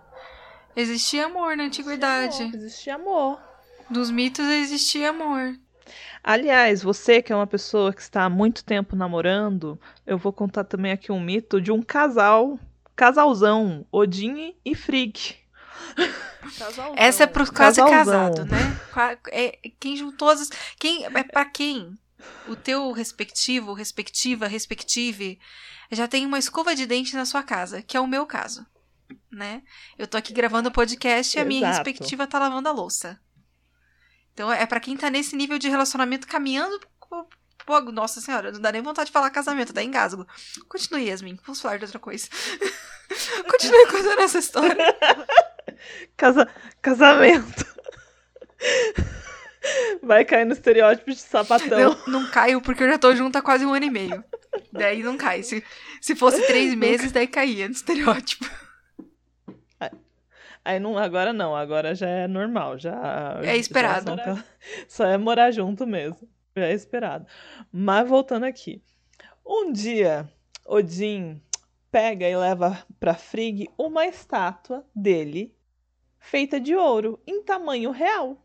[0.76, 2.44] Existia amor na antiguidade.
[2.44, 3.42] Amor, Existia amor.
[3.90, 5.58] Nos mitos existia amor.
[6.24, 10.64] Aliás, você que é uma pessoa que está há muito tempo namorando, eu vou contar
[10.64, 12.60] também aqui um mito de um casal,
[12.96, 15.36] casalzão, Odin e Frigg.
[16.42, 16.94] Casalzão.
[16.98, 18.34] Essa é pro quase Casalzão.
[18.34, 18.80] casado, né?
[19.32, 20.50] É, quem juntou as.
[20.80, 21.98] Quem, é pra quem?
[22.48, 25.40] O teu respectivo, respectiva, respective,
[25.92, 28.66] já tem uma escova de dente na sua casa, que é o meu caso.
[29.32, 29.62] Né?
[29.98, 31.90] Eu tô aqui gravando o podcast e a minha Exato.
[31.90, 33.20] respectiva tá lavando a louça.
[34.34, 36.80] Então é pra quem tá nesse nível de relacionamento caminhando.
[37.66, 40.26] pro- Nossa senhora, não dá nem vontade de falar casamento, dá engasgo.
[40.68, 42.28] Continue, Yasmin, vamos falar de outra coisa.
[43.50, 44.76] Continue contando essa história.
[46.18, 46.48] Casa...
[46.82, 47.66] Casamento.
[50.02, 51.80] Vai cair no estereótipo de sapatão.
[51.80, 54.24] Eu não caio porque eu já tô junto há quase um ano e meio.
[54.72, 55.44] Daí não cai.
[55.44, 55.64] Se,
[56.02, 58.50] se fosse três meses, daí caía no estereótipo.
[60.64, 63.40] Aí não, agora não, agora já é normal, já.
[63.44, 64.16] É esperado.
[64.16, 64.44] já só-
[64.88, 66.28] Só é morar junto mesmo.
[66.56, 67.26] Já é esperado.
[67.72, 68.82] Mas voltando aqui.
[69.46, 70.30] Um dia,
[70.66, 71.42] Odin
[71.92, 75.54] pega e leva pra Frigg uma estátua dele
[76.20, 78.38] feita de ouro em tamanho real.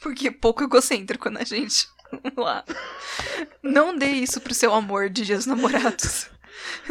[0.00, 1.86] Porque é pouco egocêntrico, né, gente?
[2.10, 2.64] Vamos lá.
[3.62, 6.28] Não dê isso pro seu amor de dias namorados.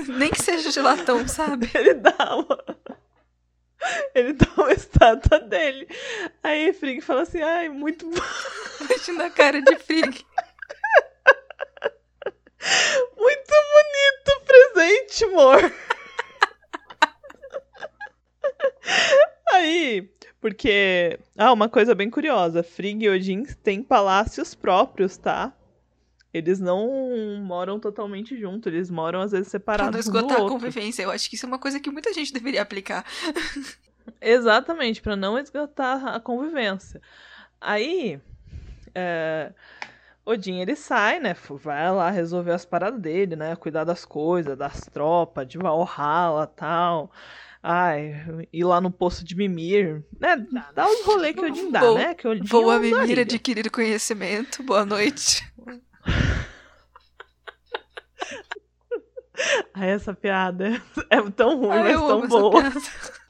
[0.07, 1.69] Nem que seja de latão, sabe?
[1.75, 2.63] Ele dá uma.
[4.15, 5.88] Ele dá uma estátua dele.
[6.43, 8.21] Aí Frigg fala assim: ai, muito bom.
[8.82, 10.25] Imagina a cara de Frigg.
[13.15, 15.73] Muito bonito o presente, amor.
[19.53, 20.09] Aí,
[20.41, 21.19] porque.
[21.38, 25.53] Ah, uma coisa bem curiosa: Frigg e Odin têm palácios próprios, tá?
[26.38, 29.91] Eles não moram totalmente juntos, eles moram às vezes Pra separados.
[29.91, 31.03] não um do esgotar a convivência.
[31.03, 33.05] Eu acho que isso é uma coisa que muita gente deveria aplicar.
[34.21, 37.01] Exatamente, pra não esgotar a convivência.
[37.59, 38.19] Aí,
[38.95, 39.51] é,
[40.25, 41.35] Odin ele sai, né?
[41.49, 43.55] Vai lá resolver as paradas dele, né?
[43.55, 47.11] Cuidar das coisas, das tropas, de Valhalla tal.
[47.61, 50.45] Ai, ir lá no poço de Mimir, né?
[50.73, 52.13] Dá os rolês que Odin dá, Vou- né?
[52.13, 54.63] Que Odin Vou a Mimir adquirir conhecimento.
[54.63, 55.45] Boa noite.
[59.74, 62.64] Ai, essa piada é tão ruim, Ah, mas tão boa.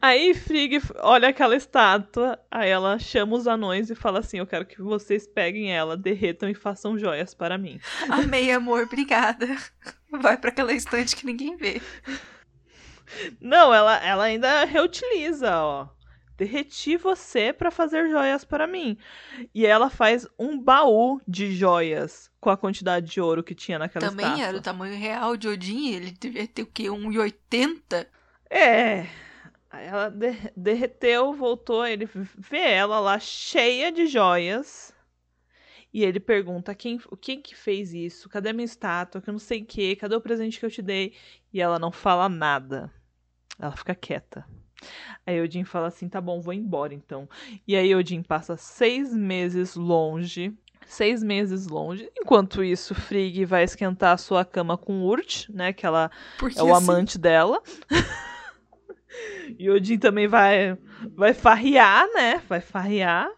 [0.00, 4.66] Aí Frigg olha aquela estátua, aí ela chama os anões e fala assim: Eu quero
[4.66, 7.78] que vocês peguem ela, derretam e façam joias para mim.
[8.08, 8.84] Amei, amor.
[8.84, 9.46] Obrigada.
[10.10, 11.80] Vai pra aquela estante que ninguém vê.
[13.40, 15.88] Não, ela, ela ainda reutiliza, ó.
[16.36, 18.98] Derreti você para fazer joias para mim.
[19.54, 24.08] E ela faz um baú de joias com a quantidade de ouro que tinha naquela
[24.10, 24.44] Também estátua.
[24.46, 25.92] era o tamanho real de Odin.
[25.92, 26.84] Ele devia ter o quê?
[26.90, 28.06] 1,80?
[28.50, 29.06] É.
[29.70, 32.08] Aí ela de- derreteu, voltou, ele
[32.38, 34.94] vê ela lá cheia de joias.
[35.92, 38.28] E ele pergunta quem, quem que fez isso?
[38.28, 39.20] Cadê a minha estátua?
[39.22, 39.96] Que eu não sei o que.
[39.96, 41.14] Cadê o presente que eu te dei?
[41.52, 42.92] E ela não fala nada.
[43.58, 44.46] Ela fica quieta.
[45.26, 47.28] Aí Odin fala assim: tá bom, vou embora então.
[47.66, 50.54] E aí Odin passa seis meses longe.
[50.86, 52.08] Seis meses longe.
[52.16, 55.72] Enquanto isso, Frigg vai esquentar a sua cama com Urt, né?
[55.72, 57.60] Que ela Porque é o assim, amante dela.
[59.58, 60.78] e Odin também vai
[61.14, 62.42] vai farrear, né?
[62.48, 63.28] Vai farrear.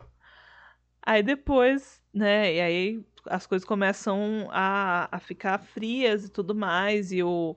[1.02, 2.54] Aí depois, né?
[2.54, 7.12] E aí as coisas começam a, a ficar frias e tudo mais.
[7.12, 7.56] E o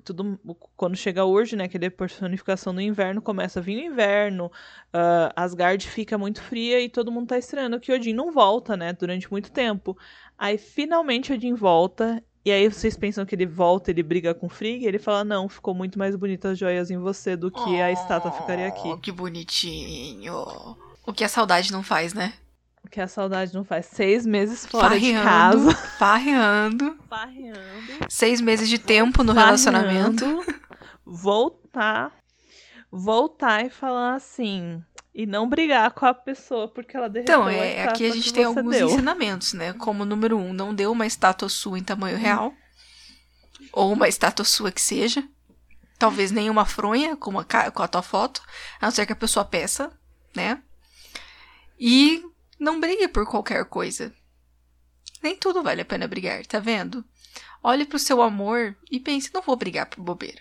[0.00, 0.38] tudo
[0.76, 1.68] quando chega hoje, né?
[1.68, 4.50] Que ele é personificação do inverno, começa a vir o inverno.
[4.92, 8.92] ah, Asgard fica muito fria e todo mundo tá estranhando que Odin não volta, né?
[8.92, 9.96] Durante muito tempo.
[10.36, 12.22] Aí finalmente Odin volta.
[12.44, 15.48] E aí vocês pensam que ele volta, ele briga com Frigg, e ele fala: "Não,
[15.48, 18.88] ficou muito mais bonitas as joias em você do que a estátua ficaria aqui".
[18.88, 20.34] Oh, que bonitinho.
[21.06, 22.32] O que a saudade não faz, né?
[22.88, 26.98] O que a saudade não faz seis meses fora farreando, de casa, farreando.
[27.06, 30.24] farreando, Seis meses de tempo no relacionamento.
[31.04, 32.10] voltar,
[32.90, 34.82] voltar e falar assim,
[35.14, 38.32] e não brigar com a pessoa porque ela derreteu Então, a é, aqui a gente
[38.32, 38.88] tem alguns deu.
[38.88, 39.74] ensinamentos, né?
[39.74, 42.54] Como número um, não deu uma estátua sua em tamanho real.
[43.70, 45.22] Ou uma estátua sua que seja.
[45.98, 48.40] Talvez nem uma fronha com a, com a tua foto.
[48.80, 49.92] A não ser que a pessoa peça,
[50.34, 50.62] né?
[51.78, 52.24] E
[52.58, 54.14] não brigue por qualquer coisa.
[55.22, 57.04] Nem tudo vale a pena brigar, tá vendo?
[57.62, 60.40] Olhe pro seu amor e pense, não vou brigar por bobeira.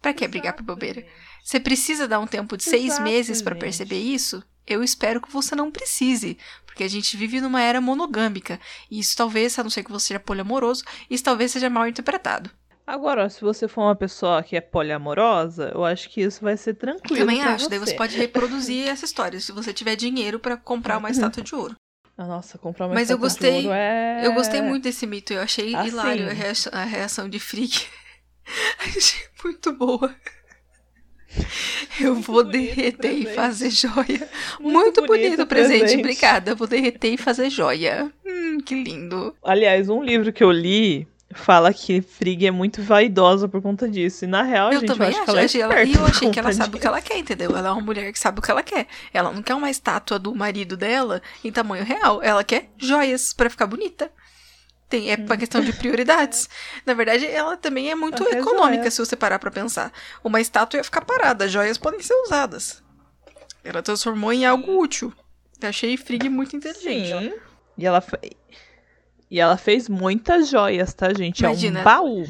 [0.00, 1.04] Pra que brigar por bobeira?
[1.42, 3.60] Você precisa dar um tempo de seis meses pra gente.
[3.62, 4.42] perceber isso?
[4.66, 8.60] Eu espero que você não precise, porque a gente vive numa era monogâmica.
[8.90, 12.50] E isso talvez, a não ser que você seja poliamoroso, isso talvez seja mal interpretado.
[12.90, 16.72] Agora, se você for uma pessoa que é poliamorosa, eu acho que isso vai ser
[16.72, 17.20] tranquilo.
[17.20, 20.96] Também pra acho, daí você pode reproduzir essa história, se você tiver dinheiro pra comprar
[20.96, 21.76] uma estátua de ouro.
[22.16, 24.22] Ah, Nossa, comprar uma Mas eu estátua de gostei- ouro é...
[24.26, 25.88] Eu gostei muito desse mito, eu achei Assim.
[25.88, 27.74] hilário a reação, a reação de Frigg.
[28.96, 30.14] achei muito boa.
[32.00, 33.34] Eu vou bonito o derreter e presente.
[33.36, 34.28] fazer joia.
[34.58, 35.78] Muito Muito, bonito, bonito o presente.
[35.80, 36.00] presente.
[36.00, 36.54] Obrigada.
[36.54, 38.10] Vou derreter e fazer joia.
[38.26, 39.36] Hum, que lindo.
[39.44, 44.24] Aliás, um livro que eu li fala que Frigg é muito vaidosa por conta disso.
[44.24, 45.24] E na real, eu gente, também eu acho acho.
[45.24, 46.88] que ela é achei ela- e eu achei que ela sabe o que disso.
[46.88, 47.56] ela quer, entendeu?
[47.56, 48.86] Ela é uma mulher que sabe o que ela quer.
[49.12, 52.22] Ela não quer uma estátua do marido dela em tamanho real.
[52.22, 54.10] Ela quer joias pra ficar bonita.
[54.88, 56.48] Tem, é uma questão de prioridades.
[56.86, 58.94] Na verdade, ela também é muito quer econômica, joias.
[58.94, 59.92] se você parar pra pensar.
[60.24, 62.82] Uma estátua ia ficar parada, joias podem ser usadas.
[63.62, 65.12] Ela transformou em algo útil.
[65.60, 67.08] Eu achei Frigg muito inteligente.
[67.10, 67.34] Sim.
[67.76, 68.34] E ela, fe-
[69.30, 71.40] e ela fez muitas joias, tá, gente?
[71.40, 71.80] Imagina.
[71.80, 72.24] É um baú.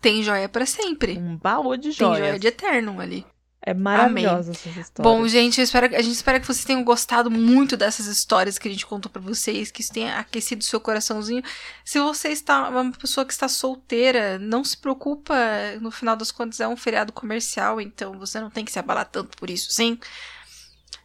[0.00, 1.18] Tem joia pra sempre.
[1.18, 2.18] Um baú de Tem joias.
[2.18, 3.26] joia de Eterno ali.
[3.60, 5.02] É maravilhosa essa história.
[5.02, 8.70] Bom, gente, espero, a gente espera que vocês tenham gostado muito dessas histórias que a
[8.70, 11.42] gente contou pra vocês, que isso tenha aquecido seu coraçãozinho.
[11.84, 15.34] Se você está uma pessoa que está solteira, não se preocupa,
[15.82, 19.06] no final das contas é um feriado comercial, então você não tem que se abalar
[19.06, 19.98] tanto por isso, sim.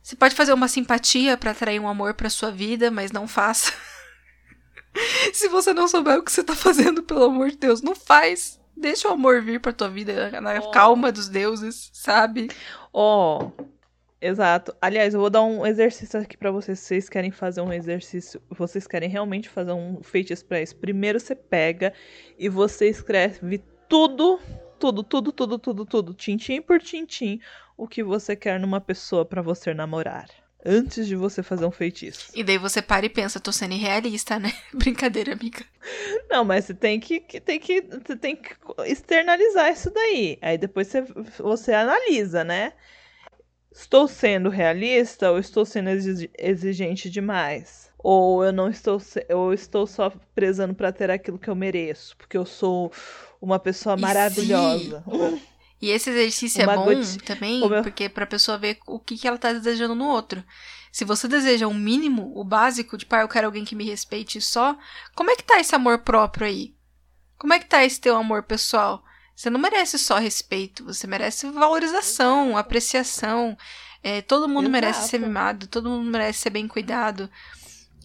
[0.01, 3.73] Você pode fazer uma simpatia pra atrair um amor pra sua vida, mas não faça.
[5.33, 8.59] Se você não souber o que você tá fazendo, pelo amor de Deus, não faz.
[8.75, 10.71] Deixa o amor vir pra tua vida na Oh.
[10.71, 12.49] calma dos deuses, sabe?
[12.91, 13.49] Ó,
[14.19, 14.75] exato.
[14.81, 16.79] Aliás, eu vou dar um exercício aqui pra vocês.
[16.79, 20.75] Se vocês querem fazer um exercício, vocês querem realmente fazer um feitiço pra isso.
[20.75, 21.93] Primeiro você pega
[22.37, 24.39] e você escreve tudo,
[24.79, 27.39] tudo, tudo, tudo, tudo, tudo, tintim por tintim,
[27.77, 30.42] o que você quer numa pessoa pra você namorar.
[30.65, 32.31] Antes de você fazer um feitiço.
[32.33, 34.53] E daí você para e pensa, tô sendo irrealista, né?
[34.73, 35.59] Brincadeira, amiga.
[36.29, 38.51] Não, mas você tem que, que- tem que, você tem que
[38.85, 40.37] externalizar isso daí.
[40.41, 41.01] Aí depois você,
[41.37, 42.73] você analisa, né?
[43.71, 47.91] Estou sendo realista ou estou sendo exi- exigente demais?
[47.97, 52.37] Ou eu não estou, eu estou só prezando pra ter aquilo que eu mereço, porque
[52.37, 52.91] eu sou
[53.41, 55.03] uma pessoa maravilhosa.
[55.83, 58.97] E esse exercício Uma é bom goti- também, Como eu- porque pra pessoa ver o
[58.97, 60.41] que, que ela tá desejando no outro.
[60.93, 64.39] Se você deseja o mínimo, o básico, de pai, eu quero alguém que me respeite
[64.39, 64.77] só,
[65.13, 66.73] como é que tá esse amor próprio aí?
[67.37, 69.03] Como é que tá esse teu amor pessoal?
[69.35, 73.57] Você não merece só respeito, você merece valorização, apreciação.
[74.01, 75.27] É, todo mundo merece ser Exato.
[75.27, 77.29] mimado, todo mundo merece ser bem cuidado.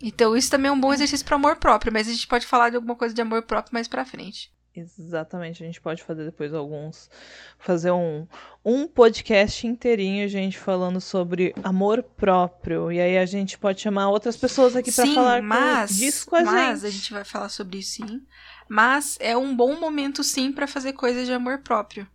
[0.03, 2.71] Então, isso também é um bom exercício para amor próprio, mas a gente pode falar
[2.71, 4.51] de alguma coisa de amor próprio mais pra frente.
[4.99, 7.11] Exatamente, a gente pode fazer depois alguns.
[7.59, 8.27] Fazer um,
[8.65, 12.91] um podcast inteirinho, gente, falando sobre amor próprio.
[12.93, 16.27] E aí a gente pode chamar outras pessoas aqui pra sim, falar com- mas, disso
[16.27, 16.87] com a mas gente.
[16.87, 18.23] a gente vai falar sobre isso sim.
[18.69, 22.07] Mas é um bom momento sim pra fazer coisas de amor próprio.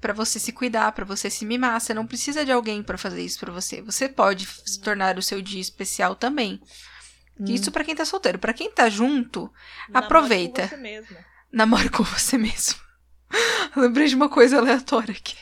[0.00, 1.80] Pra você se cuidar, pra você se mimar.
[1.80, 3.80] Você não precisa de alguém pra fazer isso pra você.
[3.80, 6.60] Você pode se tornar o seu dia especial também.
[7.40, 7.46] Hum.
[7.48, 8.38] Isso pra quem tá solteiro.
[8.38, 9.50] Pra quem tá junto,
[9.94, 10.62] aproveita.
[10.62, 11.16] com você mesmo.
[11.54, 12.78] Namore com você mesmo.
[13.76, 15.36] Lembrei de uma coisa aleatória aqui.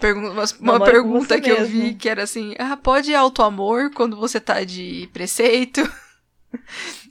[0.00, 1.98] Pergun- uma uma pergunta que eu vi mesmo.
[1.98, 5.80] que era assim: ah, pode auto-amor quando você tá de preceito?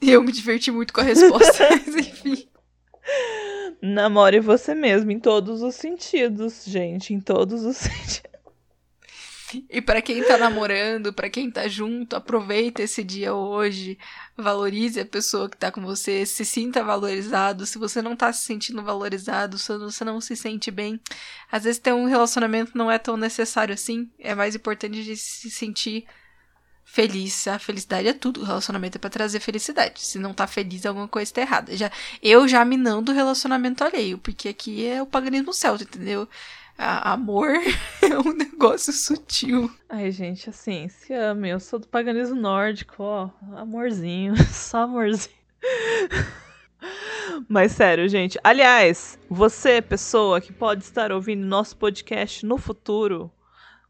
[0.01, 1.67] E eu me diverti muito com a resposta.
[1.69, 2.47] Mas enfim.
[3.81, 7.13] Namore você mesmo, em todos os sentidos, gente.
[7.13, 8.26] Em todos os sentidos.
[9.69, 13.97] E pra quem tá namorando, pra quem tá junto, aproveita esse dia hoje.
[14.35, 17.65] Valorize a pessoa que tá com você, se sinta valorizado.
[17.65, 20.99] Se você não tá se sentindo valorizado, se você não se sente bem,
[21.51, 24.09] às vezes ter um relacionamento não é tão necessário assim.
[24.19, 26.05] É mais importante de se sentir
[26.83, 27.47] feliz.
[27.47, 28.41] A felicidade é tudo.
[28.41, 30.01] O relacionamento é pra trazer felicidade.
[30.01, 31.75] Se não tá feliz, alguma coisa tá errada.
[31.75, 31.91] Já,
[32.21, 36.27] eu já minando o relacionamento alheio, porque aqui é o paganismo celta, entendeu?
[36.77, 37.49] Amor
[38.03, 39.71] é um negócio sutil.
[39.89, 41.49] Ai, gente, assim, se ame.
[41.49, 43.29] Eu sou do paganismo nórdico, ó.
[43.55, 44.35] Amorzinho.
[44.53, 45.35] Só amorzinho.
[47.49, 48.37] Mas sério, gente.
[48.43, 53.31] Aliás, você, pessoa que pode estar ouvindo nosso podcast no futuro,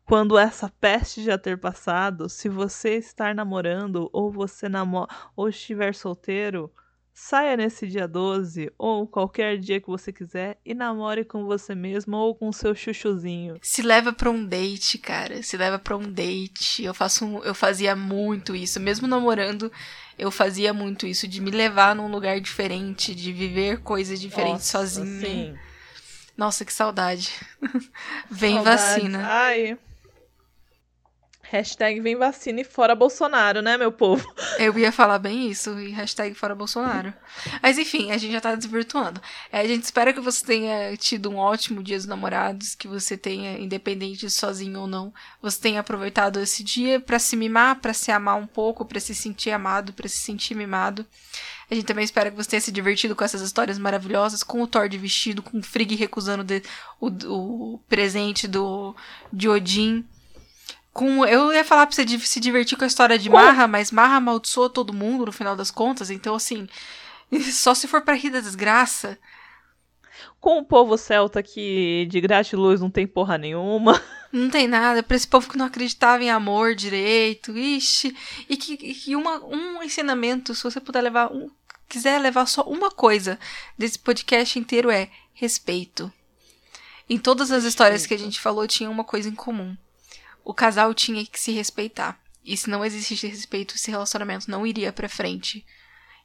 [0.06, 5.94] quando essa peste já ter passado, se você estar namorando ou você namora ou estiver
[5.94, 6.72] solteiro,
[7.20, 12.16] saia nesse dia 12 ou qualquer dia que você quiser e namore com você mesmo
[12.16, 13.58] ou com seu chuchuzinho.
[13.62, 15.42] Se leva pra um date, cara.
[15.42, 16.84] Se leva pra um date.
[16.84, 19.72] Eu faço um- eu fazia muito isso, mesmo namorando,
[20.18, 24.88] eu fazia muito isso de me levar num lugar diferente, de viver coisas diferentes Nossa,
[24.88, 25.20] sozinha.
[25.20, 25.56] sim.
[26.38, 27.32] Nossa, que saudade.
[28.30, 28.84] Vem Saudades.
[28.86, 29.28] vacina.
[29.28, 29.78] Ai.
[31.50, 34.30] Hashtag vem vacina e fora Bolsonaro, né, meu povo?
[34.60, 37.14] Eu ia falar bem isso, e hashtag fora Bolsonaro.
[37.64, 39.22] Mas enfim, a gente já tá desvirtuando.
[39.50, 43.16] É, a gente espera que você tenha tido um ótimo dia dos namorados, que você
[43.16, 47.94] tenha, independente de sozinho ou não, você tenha aproveitado esse dia pra se mimar, pra
[47.94, 51.06] se amar um pouco, pra se sentir amado, pra se sentir mimado.
[51.72, 54.68] A gente também espera que você tenha se divertido com essas histórias maravilhosas, com o
[54.68, 56.64] Thor de vestido, com o Frigg recusando de-
[57.00, 58.94] o, o presente do
[59.32, 60.06] de Odin.
[60.98, 63.92] Com, eu ia falar pra você de- se divertir com a história de Marra, mas
[63.92, 66.68] Marra amaldiçoa todo mundo no final das contas, então assim,
[67.54, 69.18] só se for pra rir da desgraça.
[70.40, 74.02] Com o povo celta que de gratiluz não tem porra nenhuma.
[74.30, 78.14] Não tem nada, pra esse povo que não acreditava em amor direito, ixi.
[78.50, 81.50] E que, e que uma, um ensinamento, se você puder levar um.
[81.88, 83.40] Quiser levar só uma coisa
[83.78, 86.12] desse podcast inteiro é respeito.
[87.10, 89.78] Em todas as histórias que a gente falou, tinha uma coisa em comum.
[90.48, 92.18] O casal tinha que se respeitar.
[92.42, 95.66] E se não existisse respeito, esse relacionamento não iria pra frente.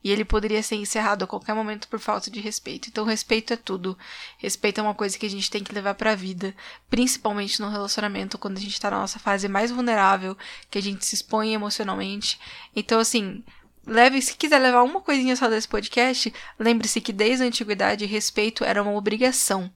[0.05, 2.89] E ele poderia ser encerrado a qualquer momento por falta de respeito.
[2.89, 3.99] Então, respeito é tudo.
[4.39, 6.55] Respeito é uma coisa que a gente tem que levar pra vida,
[6.89, 10.39] principalmente no relacionamento, quando a gente tá na nossa fase mais vulnerável,
[10.71, 12.39] que a gente se expõe emocionalmente.
[12.77, 13.43] Então, assim,
[13.85, 18.63] leve, se quiser levar uma coisinha só desse podcast, lembre-se que desde a antiguidade, respeito
[18.63, 19.69] era uma obrigação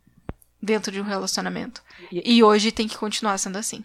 [0.63, 1.83] dentro de um relacionamento.
[2.13, 3.85] E hoje tem que continuar sendo assim.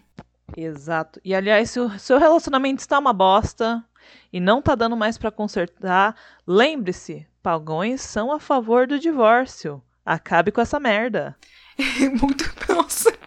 [0.56, 1.20] Exato.
[1.24, 3.84] E aliás, se o seu relacionamento está uma bosta,
[4.32, 9.82] e não tá dando mais para consertar, lembre-se, pagões são a favor do divórcio.
[10.04, 11.36] Acabe com essa merda.
[12.20, 12.44] Muito.
[12.68, 13.12] Nossa.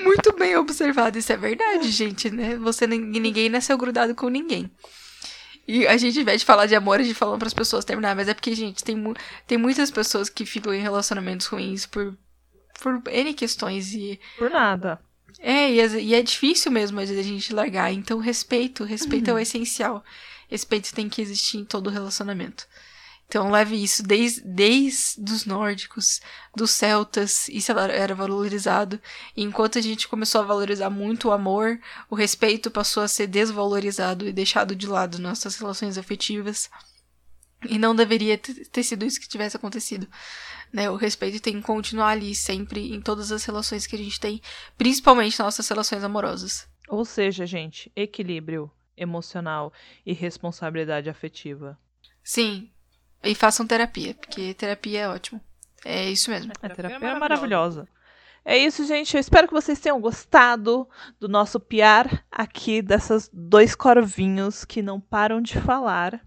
[0.00, 1.18] Muito bem observado.
[1.18, 2.56] Isso é verdade, gente, né?
[2.56, 4.70] Você ninguém nasceu grudado com ninguém.
[5.66, 7.84] E a gente, ao invés de falar de amor, a gente falando para as pessoas
[7.84, 8.14] terminar.
[8.14, 9.14] Mas é porque, gente, tem, mu
[9.46, 12.14] tem muitas pessoas que ficam em relacionamentos ruins por,
[12.80, 14.20] por N questões e.
[14.38, 15.00] Por nada.
[15.38, 17.92] É, e, e é difícil mesmo às vezes a gente largar.
[17.92, 18.84] Então, respeito.
[18.84, 19.38] Respeito uhum.
[19.38, 20.04] é o essencial.
[20.48, 22.66] Respeito tem que existir em todo relacionamento.
[23.26, 26.20] Então leve isso desde, desde os nórdicos,
[26.54, 29.00] dos celtas, isso era valorizado.
[29.36, 33.26] E enquanto a gente começou a valorizar muito o amor, o respeito passou a ser
[33.26, 36.70] desvalorizado e deixado de lado nas nossas relações afetivas.
[37.68, 40.06] E não deveria ter sido isso que tivesse acontecido.
[40.74, 40.90] Né?
[40.90, 44.42] O respeito tem que continuar ali sempre em todas as relações que a gente tem,
[44.76, 46.68] principalmente nas nossas relações amorosas.
[46.88, 49.72] Ou seja, gente, equilíbrio emocional
[50.04, 51.78] e responsabilidade afetiva.
[52.24, 52.72] Sim,
[53.22, 55.40] e façam terapia, porque terapia é ótimo.
[55.84, 56.50] É isso mesmo.
[56.60, 57.86] A terapia é maravilhosa.
[58.44, 59.14] É isso, gente.
[59.14, 60.88] Eu espero que vocês tenham gostado
[61.20, 66.20] do nosso piar aqui dessas dois corvinhos que não param de falar.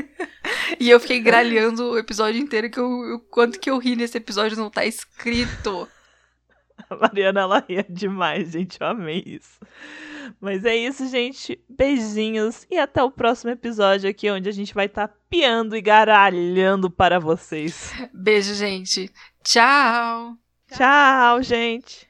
[0.78, 4.56] e eu fiquei gralhando o episódio inteiro que o quanto que eu ri nesse episódio
[4.56, 5.88] não tá escrito.
[6.90, 8.78] A Mariana, ela ria demais, gente.
[8.80, 9.60] Eu amei isso.
[10.40, 11.58] Mas é isso, gente.
[11.68, 15.80] Beijinhos e até o próximo episódio aqui, onde a gente vai estar tá piando e
[15.80, 17.92] garalhando para vocês.
[18.12, 19.10] Beijo, gente.
[19.42, 20.36] Tchau.
[20.70, 22.02] Tchau, gente.